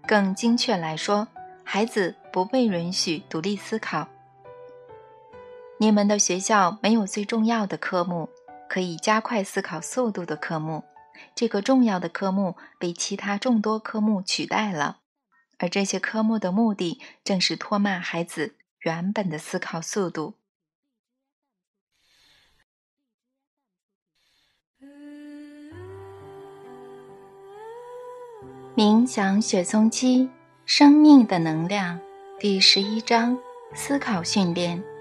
[0.05, 1.27] 更精确来说，
[1.63, 4.07] 孩子不被允许独立思考。
[5.79, 8.29] 你们的学校没有最重要的科目，
[8.69, 10.83] 可以加快思考速度的科目。
[11.35, 14.99] 这个重要的科目被其他众多科目取代了，
[15.57, 20.35] 而这些科目的目的正是拖慢孩子原本的思考速度。
[28.75, 30.29] 冥想雪松鸡
[30.65, 31.99] 生命的能量
[32.39, 33.37] 第十一章
[33.75, 34.92] 思考训练。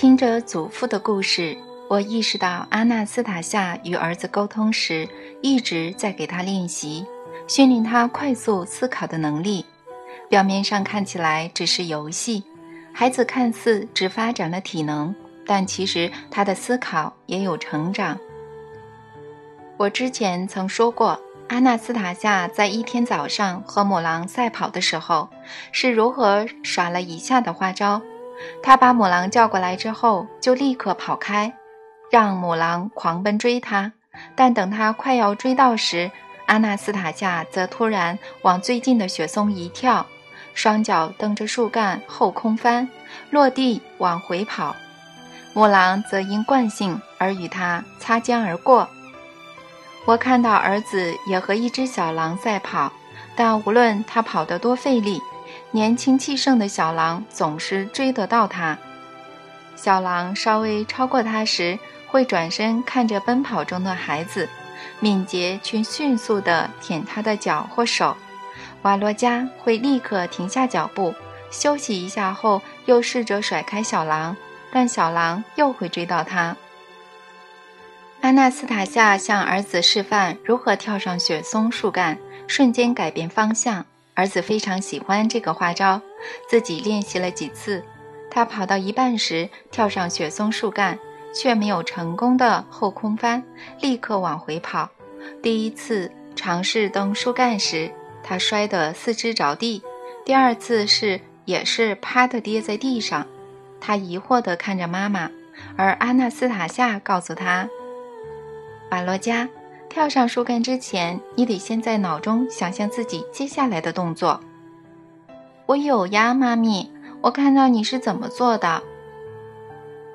[0.00, 1.58] 听着祖父的故事，
[1.88, 5.08] 我意识到阿纳斯塔夏与儿子沟通时
[5.42, 7.04] 一直在给他练习，
[7.48, 9.66] 训练他快速思考的能力。
[10.28, 12.44] 表面上看起来只是游戏，
[12.92, 15.12] 孩子看似只发展了体能，
[15.44, 18.16] 但其实他的思考也有成长。
[19.76, 25.28] 我之前曾说过，阿纳斯塔夏在一天早上和母狼赛跑的时候
[25.72, 28.00] 是如何耍了以下的花招。
[28.62, 31.52] 他把母狼叫过来之后，就立刻跑开，
[32.10, 33.92] 让母狼狂奔追他。
[34.34, 36.10] 但等他快要追到时，
[36.46, 40.06] 阿纳斯塔夏则突然往最近的雪松一跳，
[40.54, 42.88] 双脚蹬着树干后空翻，
[43.30, 44.74] 落地往回跑。
[45.54, 48.88] 母狼则因惯性而与他擦肩而过。
[50.04, 52.92] 我看到儿子也和一只小狼赛跑，
[53.36, 55.20] 但无论他跑得多费力。
[55.70, 58.78] 年轻气盛的小狼总是追得到它。
[59.76, 64.48] 小狼稍微超过它时，会转身看着奔跑中的孩子，
[64.98, 68.16] 敏捷却迅速地舔他的脚或手。
[68.82, 71.14] 瓦罗加会立刻停下脚步，
[71.50, 74.36] 休息一下后，又试着甩开小狼，
[74.72, 76.56] 但小狼又会追到他。
[78.20, 83.84] 阿纳斯塔夏向儿子示范如何跳上雪松树干，瞬间改变方向。
[84.18, 86.02] 儿子非常喜欢这个花招，
[86.48, 87.84] 自己练习了几次。
[88.28, 90.98] 他跑到一半时，跳上雪松树干，
[91.32, 93.40] 却没有成功的后空翻，
[93.80, 94.90] 立刻往回跑。
[95.40, 97.92] 第一次尝试蹬树干时，
[98.24, 99.80] 他摔得四肢着地；
[100.24, 103.24] 第二次是也是啪的跌在地上。
[103.80, 105.30] 他疑惑地看着妈妈，
[105.76, 107.68] 而阿纳斯塔夏告诉他
[108.90, 109.48] ：“瓦罗加。”
[109.88, 114.40] 跳上树干之前，你得先在脑中想象自己接下来的动作。
[115.66, 118.82] 我有呀，妈咪，我看到你是怎么做的。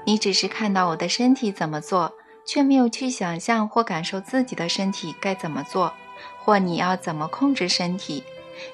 [0.06, 2.14] 你只是看到我的身体怎么做，
[2.46, 5.94] 却没有去想象或感受自己的身体该怎么做，
[6.40, 8.24] 或你要怎么控制身体。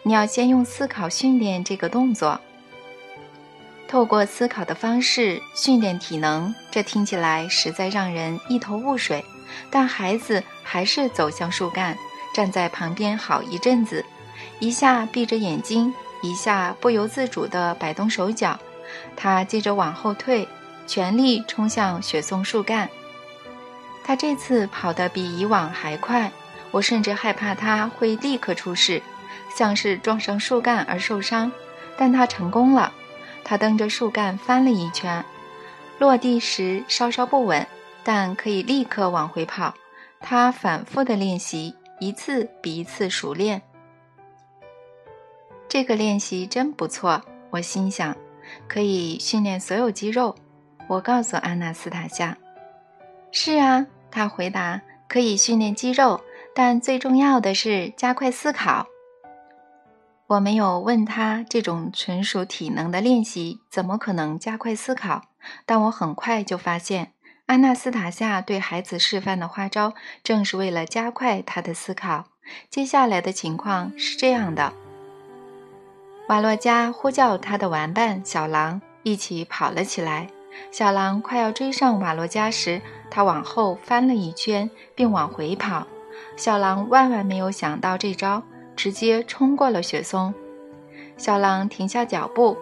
[0.04, 2.40] 你要先用思考训练这个动作，
[3.88, 6.54] 透过思考的方式训练体能。
[6.70, 9.24] 这听起来实在让人一头雾水。
[9.72, 11.98] 但孩子还是走向树干，
[12.32, 14.06] 站在旁边好一阵子，
[14.60, 15.92] 一下闭着眼睛，
[16.22, 18.60] 一下不由自主地摆动手脚。
[19.16, 20.48] 他接着往后退，
[20.86, 22.88] 全力冲向雪松树干。
[24.04, 26.32] 他这次跑得比以往还快，
[26.70, 29.02] 我甚至害怕他会立刻出事，
[29.56, 31.52] 像是撞上树干而受伤。
[31.98, 32.94] 但他成功了，
[33.44, 35.26] 他蹬着树干翻了一圈，
[35.98, 37.66] 落地时稍稍不稳。
[38.04, 39.74] 但可以立刻往回跑。
[40.20, 43.62] 他反复的练习，一次比一次熟练。
[45.68, 48.16] 这个练习真不错，我心想，
[48.68, 50.36] 可以训练所有肌肉。
[50.88, 52.38] 我告诉阿纳斯塔夏
[53.32, 56.20] ：“是啊。”他回答：“可以训练肌肉，
[56.56, 58.88] 但最重要的是加快思考。”
[60.26, 65.24] 我没有问他这种纯属体能的练习怎么可能加快思考，
[65.66, 67.14] 但我很快就发现，
[67.50, 72.26] 安娜斯塔夏对孩子示范的花招正是为了加快他的思考。
[72.70, 74.72] 接下来的情况是这样的：
[76.28, 80.28] 瓦洛加呼叫他的玩伴小狼，一起跑了起来。
[80.70, 82.80] 小狼快要追上瓦洛加时，
[83.10, 85.88] 他往后翻了一圈，并往回跑。
[86.36, 88.44] 小狼万万没有想到这招，
[88.76, 90.32] 直接冲过了雪松。
[91.18, 92.56] 小狼停下脚步，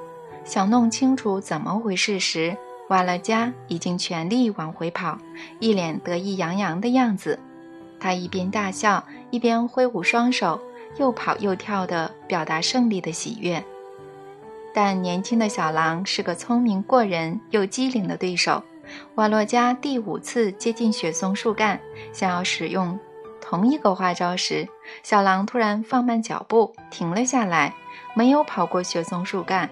[0.46, 2.56] 想弄清楚怎么回事时，
[2.90, 5.18] 瓦洛加已经全力往回跑，
[5.60, 7.38] 一脸得意洋洋的样子。
[8.00, 10.60] 他一边大笑，一边挥舞双手，
[10.98, 13.64] 又跑又跳地表达胜利的喜悦。
[14.74, 18.64] 但年轻的小狼是个聪明过人又机灵的对手。
[19.16, 21.80] 瓦洛加第五次接近雪松树干，
[22.14, 22.98] 想要使用
[23.42, 24.66] 同一个花招时，
[25.04, 27.74] 小狼突然放慢脚步，停了下来，
[28.14, 29.70] 没有跑过雪松树干。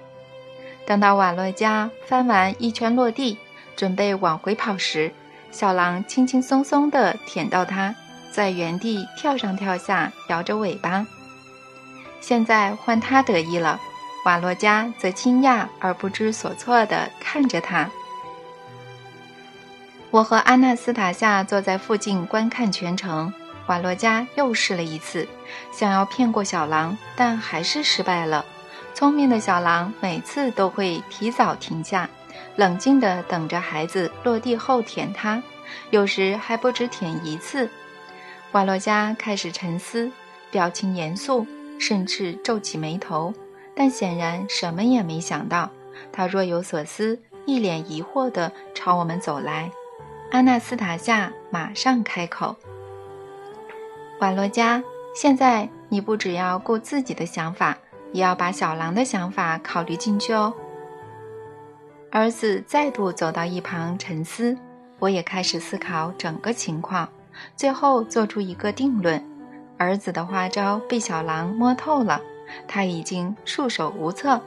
[0.86, 3.38] 等到瓦洛加翻完一圈落地，
[3.76, 5.12] 准备往回跑时，
[5.52, 7.96] 小狼轻轻松松地舔到它，
[8.32, 11.06] 在原地跳上跳下，摇着尾巴。
[12.22, 13.80] 现在换他得意了。
[14.26, 17.88] 瓦洛加则惊讶而不知所措地看着他。
[20.10, 23.32] 我和阿纳斯塔夏坐在附近观看全程。
[23.68, 25.28] 瓦洛加又试了一次，
[25.72, 28.44] 想要骗过小狼，但还是失败了。
[28.96, 32.10] 聪明的小狼每次都会提早停下，
[32.56, 35.44] 冷静地等着孩子落地后舔它，
[35.90, 37.70] 有时还不止舔一次。
[38.54, 40.10] 瓦洛加开始沉思，
[40.50, 41.46] 表情严肃，
[41.78, 43.34] 甚至皱起眉头。
[43.76, 45.70] 但显然什么也没想到，
[46.14, 49.70] 他若有所思，一脸疑惑地朝我们走来。
[50.32, 52.56] 阿纳斯塔夏马上开口
[54.22, 54.82] ：“瓦洛加，
[55.14, 57.78] 现在你不只要顾自己的想法，
[58.16, 60.54] 也要把小狼的想法考虑进去哦。”
[62.10, 64.58] 儿子再度走到一旁沉思，
[65.00, 67.10] 我也开始思考整个情况，
[67.58, 69.22] 最后做出一个定论：
[69.78, 72.22] 儿子的花招被小狼摸透了。
[72.68, 74.40] 他已经束手无策，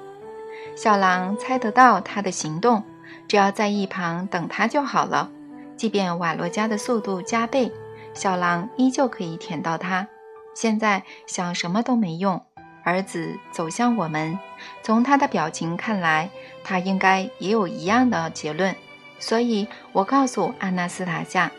[0.75, 2.83] 小狼猜得到他的行动，
[3.27, 5.31] 只要在一旁等他就好了。
[5.77, 7.71] 即便瓦洛加的速度加倍，
[8.15, 10.09] 小狼依旧可以舔到他。
[10.55, 12.43] 现在想什么都没用。
[12.89, 14.39] 儿子走向我们，
[14.83, 16.31] 从他的表情看来，
[16.65, 18.75] 他应该也有一样的结论。
[19.19, 21.51] 所以我告诉阿纳斯塔夏：“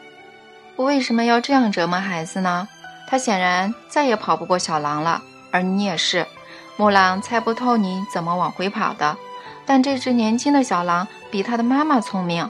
[0.75, 2.67] 我为什么要这样折磨孩子呢？
[3.07, 5.21] 他显然再也跑不过小狼了。”
[5.51, 6.25] 而你也是，
[6.77, 9.15] 母狼猜不透你怎么往回跑的，
[9.65, 12.49] 但这只年轻的小狼比它的妈妈聪明。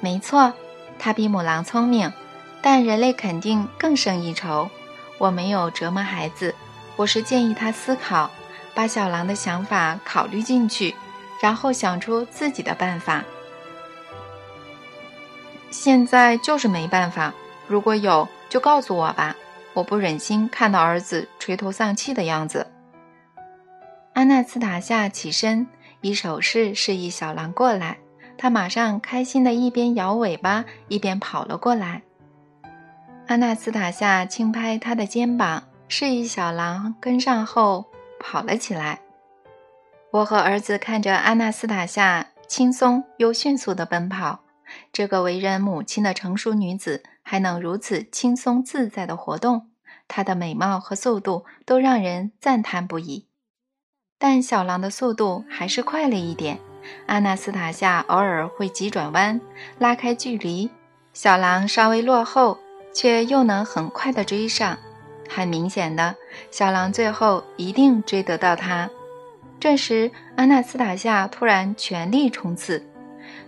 [0.00, 0.52] 没错，
[0.98, 2.12] 它比母狼聪明，
[2.60, 4.70] 但人类肯定更胜一筹。
[5.18, 6.54] 我没有折磨孩子，
[7.02, 8.30] 我是建议他思考，
[8.74, 10.94] 把小狼的想法考虑进去，
[11.40, 13.24] 然后想出自己的办法。
[15.68, 17.34] 现在就是没办法，
[17.66, 19.34] 如果有就告诉我吧。
[19.74, 22.68] 我不忍心看到儿子垂头丧气的样子。
[24.12, 25.66] 阿纳斯塔夏起身，
[26.02, 27.98] 以手势示意小狼过来。
[28.38, 32.02] 他马上开心的一边摇尾巴，一边跑了过来。
[33.26, 35.64] 阿纳斯塔夏轻拍他的肩膀，
[35.94, 37.84] 示意小狼跟上后
[38.18, 39.02] 跑了起来。
[40.10, 44.40] 我和儿子看着阿纳斯塔夏轻松又迅速的奔跑，
[44.90, 47.02] 这个为人母亲的成熟女子。
[47.22, 49.70] 还能如此轻松自在的活动，
[50.08, 53.28] 她的美貌和速度都让人赞叹不已。
[54.18, 56.58] 但小狼的速度还是快了一点。
[57.06, 59.38] 阿纳斯塔夏偶尔会急转弯，
[59.78, 60.70] 拉开距离；
[61.12, 62.58] 小狼稍微落后，
[62.94, 64.78] 却又能很快地追上。
[65.34, 66.14] 很明显的，
[66.50, 68.90] 小狼最后一定追得到他。
[69.58, 72.84] 这时，阿纳斯塔夏突然全力冲刺，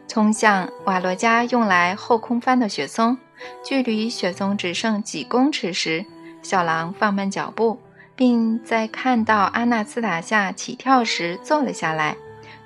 [0.07, 3.19] 冲向瓦罗加用来后空翻的雪松。
[3.65, 6.07] 距离雪松只剩几公尺时，
[6.41, 7.79] 小狼放慢脚步，
[8.15, 12.17] 并在看到阿纳斯塔夏起跳时坐了下来，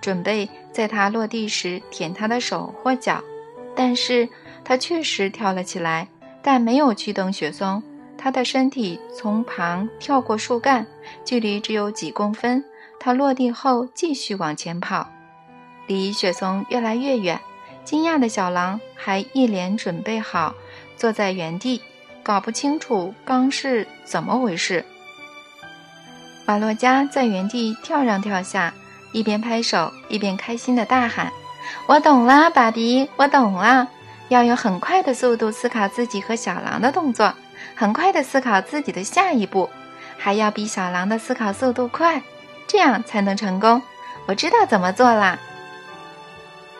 [0.00, 3.24] 准备在他落地时舔他的手或脚。
[3.74, 4.28] 但是，
[4.62, 6.06] 他确实跳了起来，
[6.42, 7.82] 但没有去蹬雪松。
[8.18, 10.86] 他的身体从旁跳过树干，
[11.24, 12.62] 距离只有几公分。
[13.00, 15.08] 他落地后继续往前跑，
[15.86, 17.40] 离雪松越来越远。
[17.84, 20.52] 惊讶的小狼还一脸准备好，
[20.96, 21.80] 坐在原地，
[22.24, 24.84] 搞不清楚刚是怎么回事。
[26.46, 28.74] 瓦洛加在原地跳上跳下，
[29.12, 31.32] 一边拍手一边开心地大喊
[31.86, 33.88] ：“我懂了，爸比，我懂了！
[34.28, 37.32] 要用很快的速度思考自己和小狼的动作，
[37.78, 39.70] 很快地思考自己的下一步。
[40.16, 42.20] 还要比小狼的思考速度快，
[42.66, 43.80] 这样才能成功。
[44.26, 45.38] 我知道怎么做啦。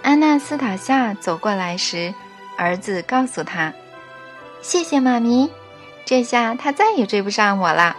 [0.03, 2.13] 安娜斯塔夏走过来时，
[2.57, 3.73] 儿子告诉他
[4.61, 5.49] ：“谢谢妈咪，
[6.05, 7.97] 这下他再也追不上我了。”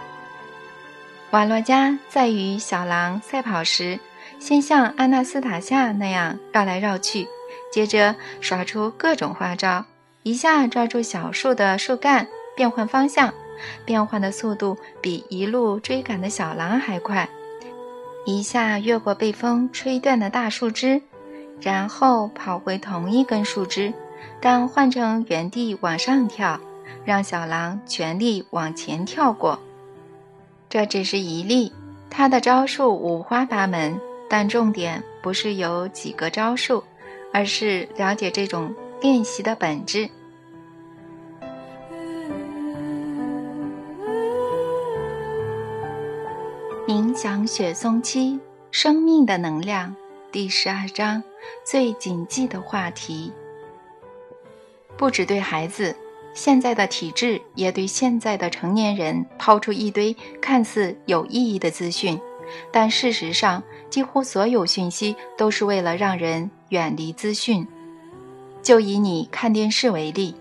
[1.32, 3.98] 瓦洛加在与小狼赛跑时，
[4.38, 7.26] 先像安娜斯塔夏那样绕来绕去，
[7.72, 9.86] 接着耍出各种花招：
[10.22, 13.32] 一下抓住小树的树干，变换方向，
[13.84, 17.28] 变换的速度比一路追赶的小狼还快；
[18.24, 21.00] 一下越过被风吹断的大树枝。
[21.62, 23.92] 然后跑回同一根树枝，
[24.40, 26.58] 但换成原地往上跳，
[27.04, 29.60] 让小狼全力往前跳过。
[30.70, 31.70] 这只是一例，
[32.08, 36.82] 他的招数五花八门，但重点不是有几个招数，
[37.30, 40.08] 而是了解这种练习的本质。
[47.20, 48.40] 冥想雪松期，
[48.70, 49.94] 生命的能量。
[50.32, 51.22] 第十二章
[51.62, 53.30] 最谨记的话题，
[54.96, 55.94] 不只对孩子，
[56.32, 62.18] 现在的体制也对现在的成年人抛出一堆看似有意义的资讯，
[62.72, 67.68] 但事实上，几乎所有讯息都是为了让人远离资讯。
[68.62, 70.34] 就以你看电视为例，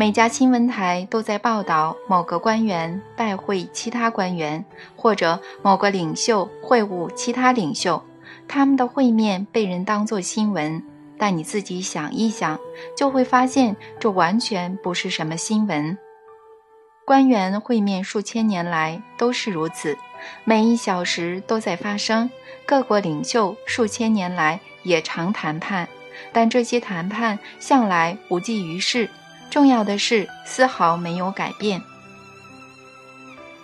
[0.00, 8.00] 每家新闻台都在报道某个官员拜会其他官员，或者某个领袖会晤其他领袖。
[8.46, 10.80] 他们的会面被人当作新闻，
[11.18, 12.56] 但你自己想一想，
[12.96, 15.98] 就会发现这完全不是什么新闻。
[17.04, 19.98] 官员会面数千年来都是如此，
[20.44, 22.30] 每一小时都在发生。
[22.64, 25.88] 各国领袖数千年来也常谈判，
[26.32, 29.10] 但这些谈判向来无济于事。
[29.50, 31.82] 重要的是，丝毫没有改变。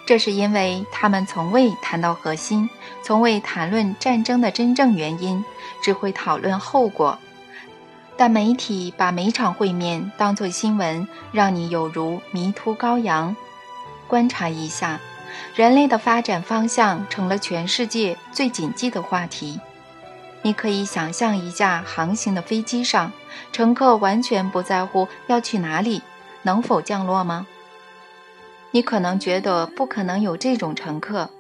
[0.07, 2.69] 这是因为他们从未谈到核心，
[3.03, 5.43] 从未谈论战争的真正原因，
[5.83, 7.19] 只会讨论后果。
[8.17, 13.35] 但媒体把每场会面当作新闻，让你有如迷途羔羊。
[14.07, 15.01] 观察一下，
[15.55, 19.59] 人类的发展方向成了全世界最谨记的话题。
[20.45, 23.11] 你可以想象一架航行的飞机上，
[23.51, 26.03] 乘客完全不在乎要去哪里，
[26.43, 27.47] 能否降落吗？
[28.71, 31.31] 你可能觉得不可能有这种乘客，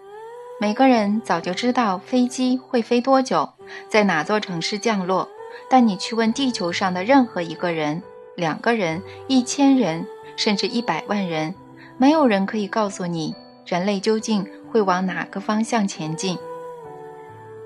[0.58, 3.50] 每个人早就知道飞机会飞多久，
[3.90, 5.28] 在哪座城市降落。
[5.68, 8.02] 但你去问地球上的任何一个人、
[8.36, 11.54] 两个人、一千人，甚至一百万人，
[11.98, 13.34] 没有人可以告诉你
[13.66, 16.38] 人类究竟会往哪个方向前进。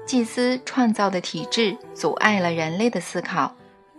[0.08, 3.54] 祭司创造的体制阻碍了人类的思考，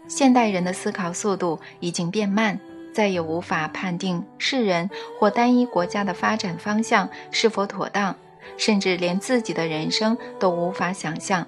[0.07, 2.59] 现代人的思考速度已经变慢。
[2.91, 4.89] 再也无法判定世人
[5.19, 8.15] 或单一国家的发展方向是否妥当，
[8.57, 11.45] 甚至连自己的人生都无法想象。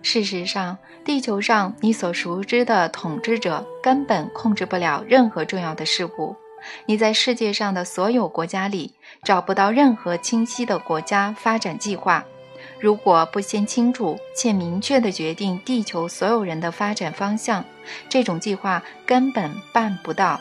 [0.00, 6.36] 事实上，地球上你所熟知的统治者根本控制不了任何重要的事物。
[6.86, 8.94] 你在世界上的所有国家里
[9.24, 12.24] 找不到任何清晰的国家发展计划。
[12.78, 17.64] 如果不先清楚且明确地决定地球所有人的发展方向，
[18.08, 20.40] 这种计划根本办不到。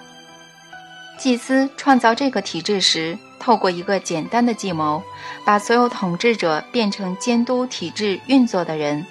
[1.18, 5.02] 祭司创造这个体制时，透过一个简单的计谋，
[5.46, 9.06] 把所有统治者变成监督体制运作的人。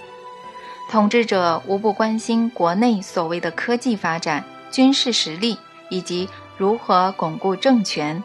[0.91, 5.57] 统治者无不关心国内所谓的科技发展、军事实力
[5.89, 8.23] 以及如何巩固政权。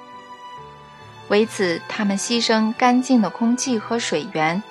[1.30, 4.62] 为此，他们牺牲干净的空气和水源。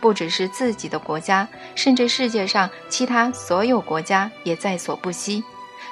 [0.00, 5.42] 不只是自己的国家，甚至世界上其他所有国家也在所不惜。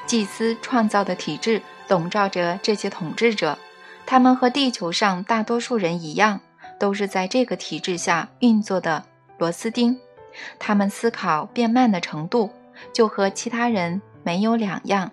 [0.06, 3.58] 祭司创造的体制笼罩着这些统治者，
[4.06, 6.40] 他们和地球上大多数人一样，
[6.78, 9.04] 都是在这个体制下运作的
[9.38, 9.98] 螺丝钉。
[10.58, 12.50] 他们思考变慢的程度，
[12.92, 15.10] 就和其他人没有两样。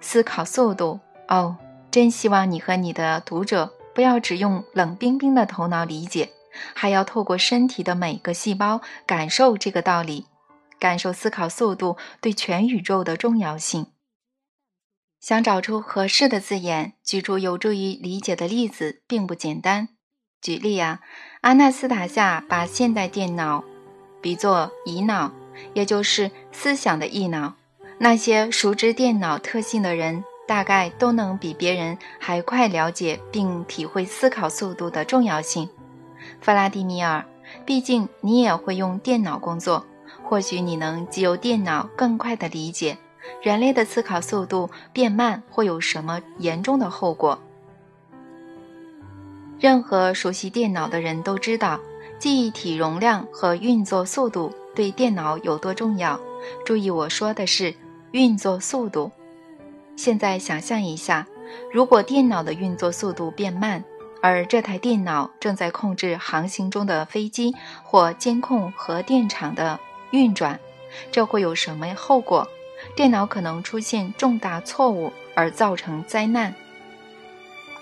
[0.00, 1.56] 思考速度哦，
[1.90, 6.30] 真希望你和你的读者不要只用冷冰冰的头脑理解。
[6.74, 10.26] 还要透过身体的每个细胞感受这个道理，
[10.78, 13.86] 感受思考速度对全宇宙的重要性。
[15.20, 19.88] 想找出合适的字眼，举出有助于理解的例子，并不简单。
[20.40, 21.00] 举例啊，
[21.42, 23.62] 阿纳斯塔夏把现代电脑
[24.22, 25.30] 比作乙脑，
[25.74, 27.54] 也就是思想的异脑。
[27.98, 35.68] 那些熟知电脑特性的人，大概都能比别人还快了解并体会思考速度的重要性。
[36.40, 37.24] 弗拉迪米尔，
[37.66, 39.84] 毕竟你也会用电脑工作，
[40.22, 42.96] 或许你能藉由电脑更快地理解
[43.42, 47.38] 人类的思考速度变慢会有什么严重的后果。
[49.58, 51.78] 任何熟悉电脑的人都知道，
[52.18, 56.18] 记忆体容量和运作速度对电脑有多重要。
[56.64, 57.74] 注意，我说的是
[58.12, 59.12] 运作速度。
[59.96, 61.26] 现在想象一下，
[61.70, 63.84] 如果电脑的运作速度变慢，
[64.22, 70.60] 而这台电脑正在控制航行中的飞机或监控核电厂的运转，
[71.10, 72.46] 这会有什么后果？
[72.94, 76.54] 电脑可能出现重大错误而造成灾难。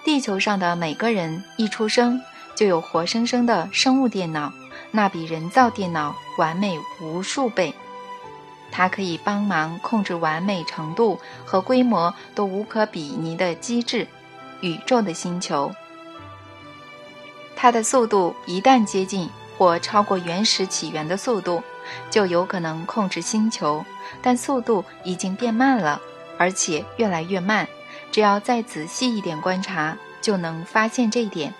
[0.05, 2.21] 地球上的每个人一出生
[2.55, 4.53] 就有活生生的生物电脑，
[4.91, 7.75] 那比人造电脑完美无数倍。
[8.71, 14.07] 它可以帮忙控制完美程度和规模都无可比拟的机制——
[14.61, 15.73] 宇宙的星球。
[17.61, 19.29] 它的速度一旦接近
[19.59, 21.61] 或超过原始起源的速度，
[22.09, 23.85] 就有可能控制星球。
[24.23, 26.01] 但速度已经变慢了，
[26.39, 27.67] 而且越来越慢。
[28.13, 31.53] 只要再仔细一点观察，就能发现这一点。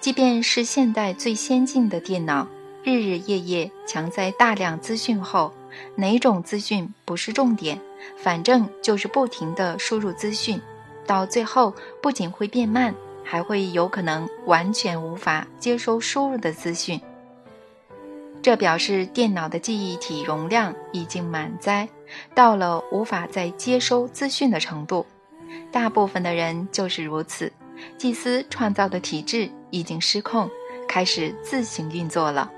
[0.00, 2.48] 即便是现代最先进的电脑，
[2.82, 5.54] 日日夜夜强在大量资讯后，
[5.94, 7.80] 哪种资讯不是重点？
[8.16, 10.60] 反正就是不停地输入资讯，
[11.06, 11.72] 到最后
[12.02, 12.92] 不仅会变慢，
[13.24, 17.00] 还会有可能完全无法接收输入的资讯。
[18.42, 21.88] 这表示电脑的记忆体容量已经满载，
[22.34, 25.06] 到了无法再接收资讯的程度。
[25.70, 27.52] 大部分的人就是如此。
[27.96, 30.50] 祭司创造的体制已经失控，
[30.88, 32.50] 开始自行运作了。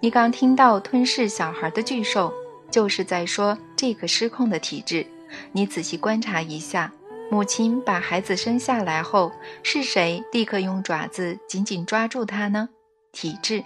[0.00, 2.32] 你刚听到吞噬小孩的巨兽，
[2.70, 5.06] 就是在说这个失控的体制。
[5.52, 6.92] 你仔细观察一下，
[7.28, 12.68] 母亲把孩子生下来后，是谁立刻用爪子紧紧抓住他呢？
[13.12, 13.64] 体制。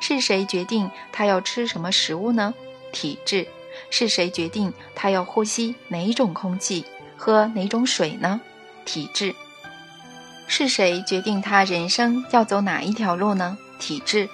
[0.00, 2.54] 是谁决定他要吃什么食物呢？
[2.92, 3.46] 体制。
[3.90, 6.84] 是谁决定他要呼吸哪种空气？
[7.16, 8.40] 喝哪种水呢？
[8.84, 9.34] 体质。
[10.46, 13.58] 是谁决定他人生要走哪一条路呢？
[13.78, 14.28] 体质。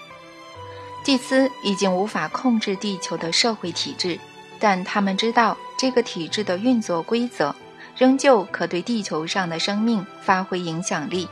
[1.03, 4.21] 祭司已经无法控制地球的社会体制，
[4.61, 7.55] 但他们知道这个体制的运作规则，
[8.01, 11.29] 仍旧可对地球上的生命发挥影响力。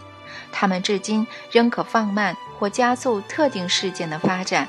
[0.52, 4.68] 他们至今仍可放慢或加速特定事件的发展。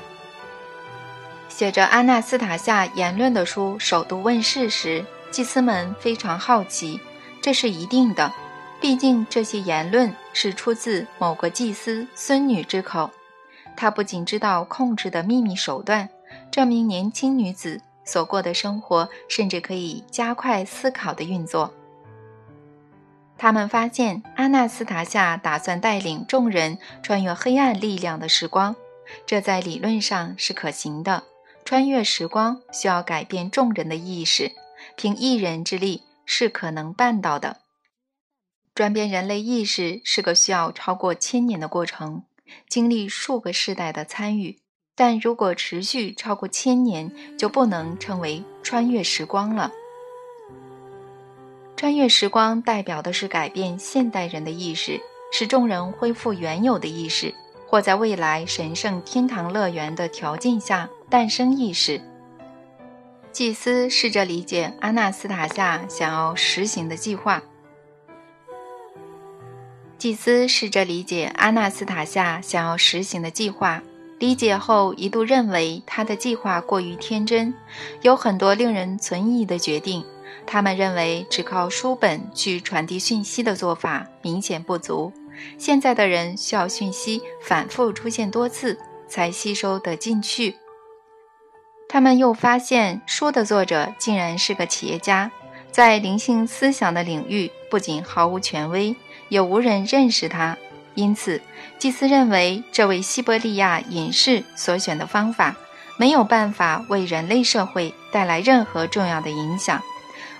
[1.50, 5.04] 写着阿纳斯塔夏言论的书首度问世时。
[5.30, 6.98] 祭司们非常好奇，
[7.40, 8.32] 这是一定的，
[8.80, 13.08] 毕竟这些言论是出自某个祭司孙女之口。
[13.76, 16.08] 她不仅知道控制的秘密手段，
[16.50, 21.72] 这名年轻女子所过的生活甚至可以加快思考的运作。
[23.42, 28.76] 他们发现阿纳斯塔夏打算带领众人穿越黑暗力量的时光，
[29.24, 31.24] 这在理论上是可行的。
[31.64, 34.52] 穿越时光需要改变众人的意识。
[34.94, 37.62] 凭一人之力是可能办到的。
[38.74, 42.24] 转变人类意识是个需要超过千年的过程，
[42.68, 44.58] 经历数个世代的参与。
[44.94, 49.72] 但如果持续超过千年，就不能称为穿越时光了。
[51.80, 55.00] 穿越时光代表的是改变现代人的意识，
[55.32, 57.32] 使众人恢复原有的意识，
[57.66, 61.98] 或在未来神圣天堂乐园的条件下诞生意识。
[63.32, 67.42] 祭司试着理解阿纳斯塔夏想要实行的计划。
[69.96, 73.82] 祭司试着理解阿纳斯塔夏想要实行的计划，
[74.18, 77.54] 理解后一度认为他的计划过于天真，
[78.02, 80.04] 有很多令人存疑的决定。
[80.52, 85.12] 他们认为只靠书本去传递讯息的做法明显不足。
[85.56, 88.76] 现在的人需要讯息反复出现多次
[89.08, 90.56] 才吸收得进去。
[91.88, 95.30] 他们又发现，书的作者竟然是个企业家，
[95.70, 98.96] 在灵性思想的领域不仅毫无权威，
[99.28, 100.58] 也无人认识他。
[100.96, 101.40] 因此，
[101.78, 105.54] 祭司认为这位西伯利亚隐士所选的方法
[105.96, 109.80] 没有办法为人类社会带来任何重要的影响。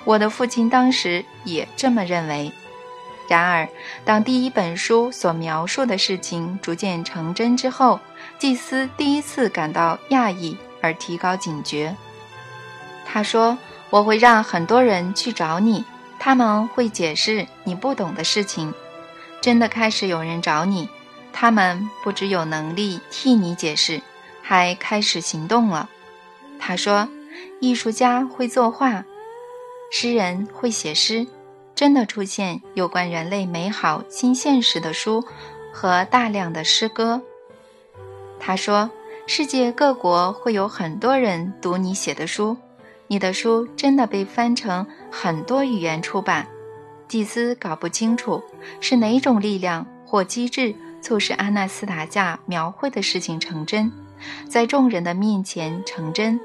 [0.05, 2.53] 我的父亲当时也这么认为。
[3.29, 3.69] 然而，
[4.05, 8.01] 当第一本书所描述的事情逐渐成真之后，
[8.39, 10.57] 祭司第一次感到讶异。
[10.83, 11.95] 而提高警觉。
[13.05, 13.59] 他说
[13.91, 15.85] ：“我会让很多人去找你，
[16.19, 18.73] 他们会解释你不懂的事情。
[19.43, 20.89] 真的开始有人找你，
[21.35, 24.01] 他们不只有能力替你解释，
[24.43, 25.91] 还开始行动了。”
[26.59, 27.07] 他说
[27.61, 29.05] ：“艺术家会作画，
[29.91, 31.27] 诗人会写诗，
[31.75, 35.23] 真的出现有关人类美好新现实的书
[35.73, 37.21] 和大量的诗歌。”
[38.41, 38.91] 他说。
[39.27, 42.57] 世界各国会有很多人读你写的书，
[43.07, 46.49] 你的书真的被翻成很多语言出版。
[47.07, 48.43] 祭司搞不清楚
[48.81, 53.93] 是哪种力量或机制，促使阿纳斯塔夏描绘的事情成真，
[54.49, 56.41] 在众人的面前成真。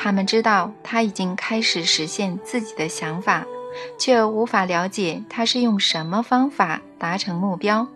[0.00, 3.44] 他们知道他已经开始实现自己的想法，
[3.98, 7.88] 却无法了解他是用什么方法达成目标。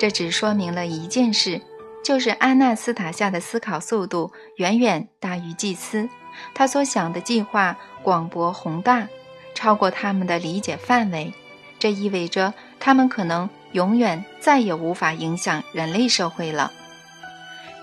[0.00, 1.60] 这只说明了一件事，
[2.02, 6.08] 就是阿纳斯塔夏的思考速度远远大于祭司，
[6.54, 9.06] 他所想的计划广博宏大，
[9.54, 11.32] 超过他们的理解范围。
[11.78, 16.72] 这意味着他们可能永远再也无法影响人类社会了。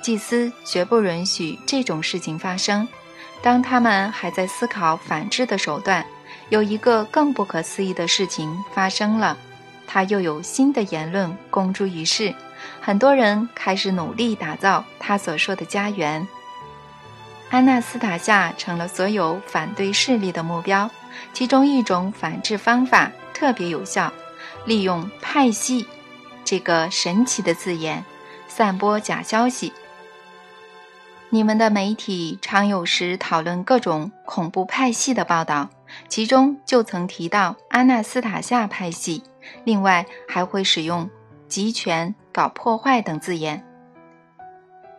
[0.06, 2.88] 祭司绝不允许这种事情发生。
[3.42, 6.06] 当他们还在思考反制的手段，
[6.50, 9.36] 有一个更不可思议的事情发生了。
[9.88, 12.36] 他又有新的言论公诸于世，
[12.80, 16.28] 很多人开始努力打造他所说的家园。
[17.50, 20.88] 安纳斯塔夏成了所有反对势力的目标，
[21.34, 24.14] 其中一种反制方法特别有效，
[24.66, 25.88] 利用“派系”
[26.46, 28.06] 这个神奇的字眼，
[28.48, 29.74] 散播假消息。
[31.36, 35.70] 你们的媒体常有时讨论各种恐怖派系的报道，
[36.08, 39.22] 其中就曾提到阿纳斯塔夏派系。
[39.66, 41.10] 另外还会使用
[41.50, 43.68] “集权”“搞破坏”等字眼。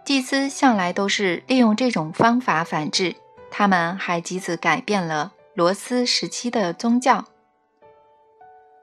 [0.05, 3.17] 祭司向来都是利用这种方法反制，
[3.51, 7.25] 他们还藉此改变了罗斯时期的宗教。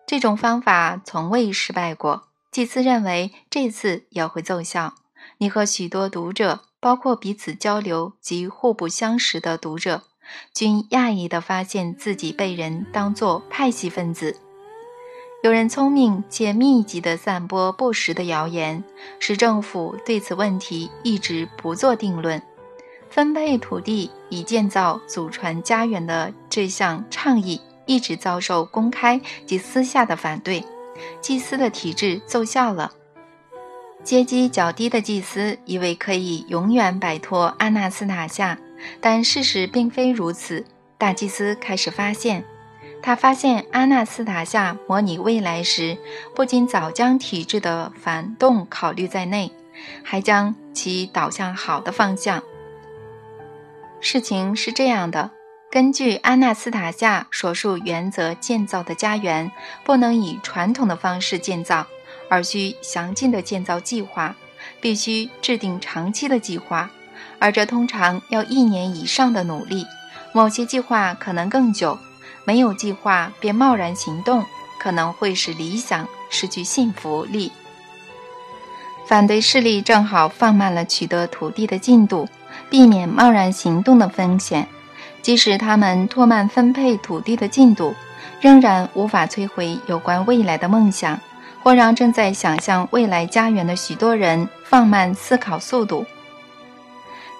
[0.07, 2.29] 这种方法从未失败过。
[2.49, 4.95] 祭司认为这次也会奏效。
[5.37, 10.01] 你和许多读者，包括彼此交流及互不相识的读者，
[10.53, 14.35] 均讶异地发现自己被人当作派系分子。
[15.43, 18.83] 有人聪明且密集地散播不实的谣言，
[19.17, 22.41] 使政府对此问题一直不做定论。
[23.09, 30.61] 分配土地以建造祖传家园的这项倡议一直遭受公开及私下的反对。
[31.21, 32.91] 祭司的体制奏效了。
[34.03, 38.57] 阶级较低的祭司以为可以永远摆脱阿纳斯塔夏，
[38.99, 40.65] 但事实并非如此。
[40.97, 42.43] 大祭司开始发现。
[43.01, 45.97] 他发现阿纳斯塔夏模拟未来时，
[46.33, 49.51] 不仅早将体制的反动考虑在内，
[50.03, 52.41] 还将其导向好的方向。
[53.99, 55.31] 事情是这样的：
[55.69, 59.51] 根据阿纳斯塔夏所述原则建造的家园，
[59.83, 61.85] 不能以传统的方式建造，
[62.33, 64.35] 而需详尽的建造计划，
[64.81, 66.89] 必须制定长期的计划，
[67.37, 69.85] 而这通常要一年以上的努力，
[70.33, 71.95] 某些计划可能更久。
[72.43, 74.43] 没有计划便贸然行动，
[74.79, 77.51] 可能会使理想失去信服力。
[79.05, 82.27] 反对势力正好放慢了取得土地的进度，
[82.67, 84.67] 避免贸然行动的风险。
[85.21, 87.93] 即使他们拖慢分配土地的进度，
[88.41, 91.21] 仍然无法摧毁有关未来的梦想，
[91.63, 96.05] 或让正在想象未来家园的许多人放慢思考速度。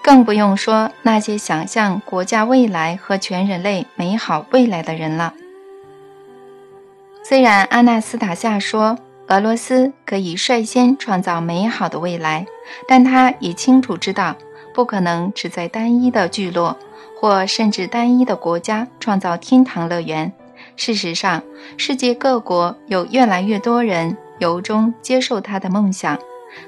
[0.02, 5.32] 更不用说那些想象国家未来和全人类美好未来的人了。
[7.22, 8.98] 虽然阿纳斯塔夏说
[9.28, 12.46] 俄罗斯可以率先创造美好的未来，
[12.86, 14.36] 但他也清楚知道，
[14.74, 16.76] 不可能只在单一的聚落
[17.18, 20.30] 或甚至单一的国家创造天堂乐园。
[20.76, 21.42] 事实上，
[21.76, 26.18] 世界各国有越来越多人由衷接受他的梦想。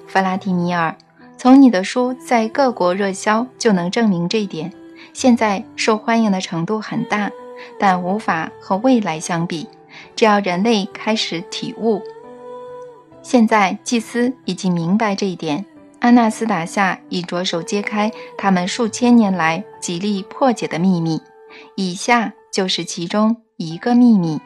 [0.06, 0.96] 弗拉迪米尔。
[1.38, 4.72] 从你的书在各国热销就能证明这一点。
[5.12, 7.30] 现在受欢迎的程度很大，
[7.78, 9.68] 但无法和未来相比。
[10.14, 12.02] 只要人类开始体悟，
[13.22, 15.64] 现在祭司已经明白这一点。
[16.00, 21.20] 阿纳斯塔夏已着手揭开他们数千年来极力破解的秘密。
[21.74, 24.38] 以下就是其中一个秘密。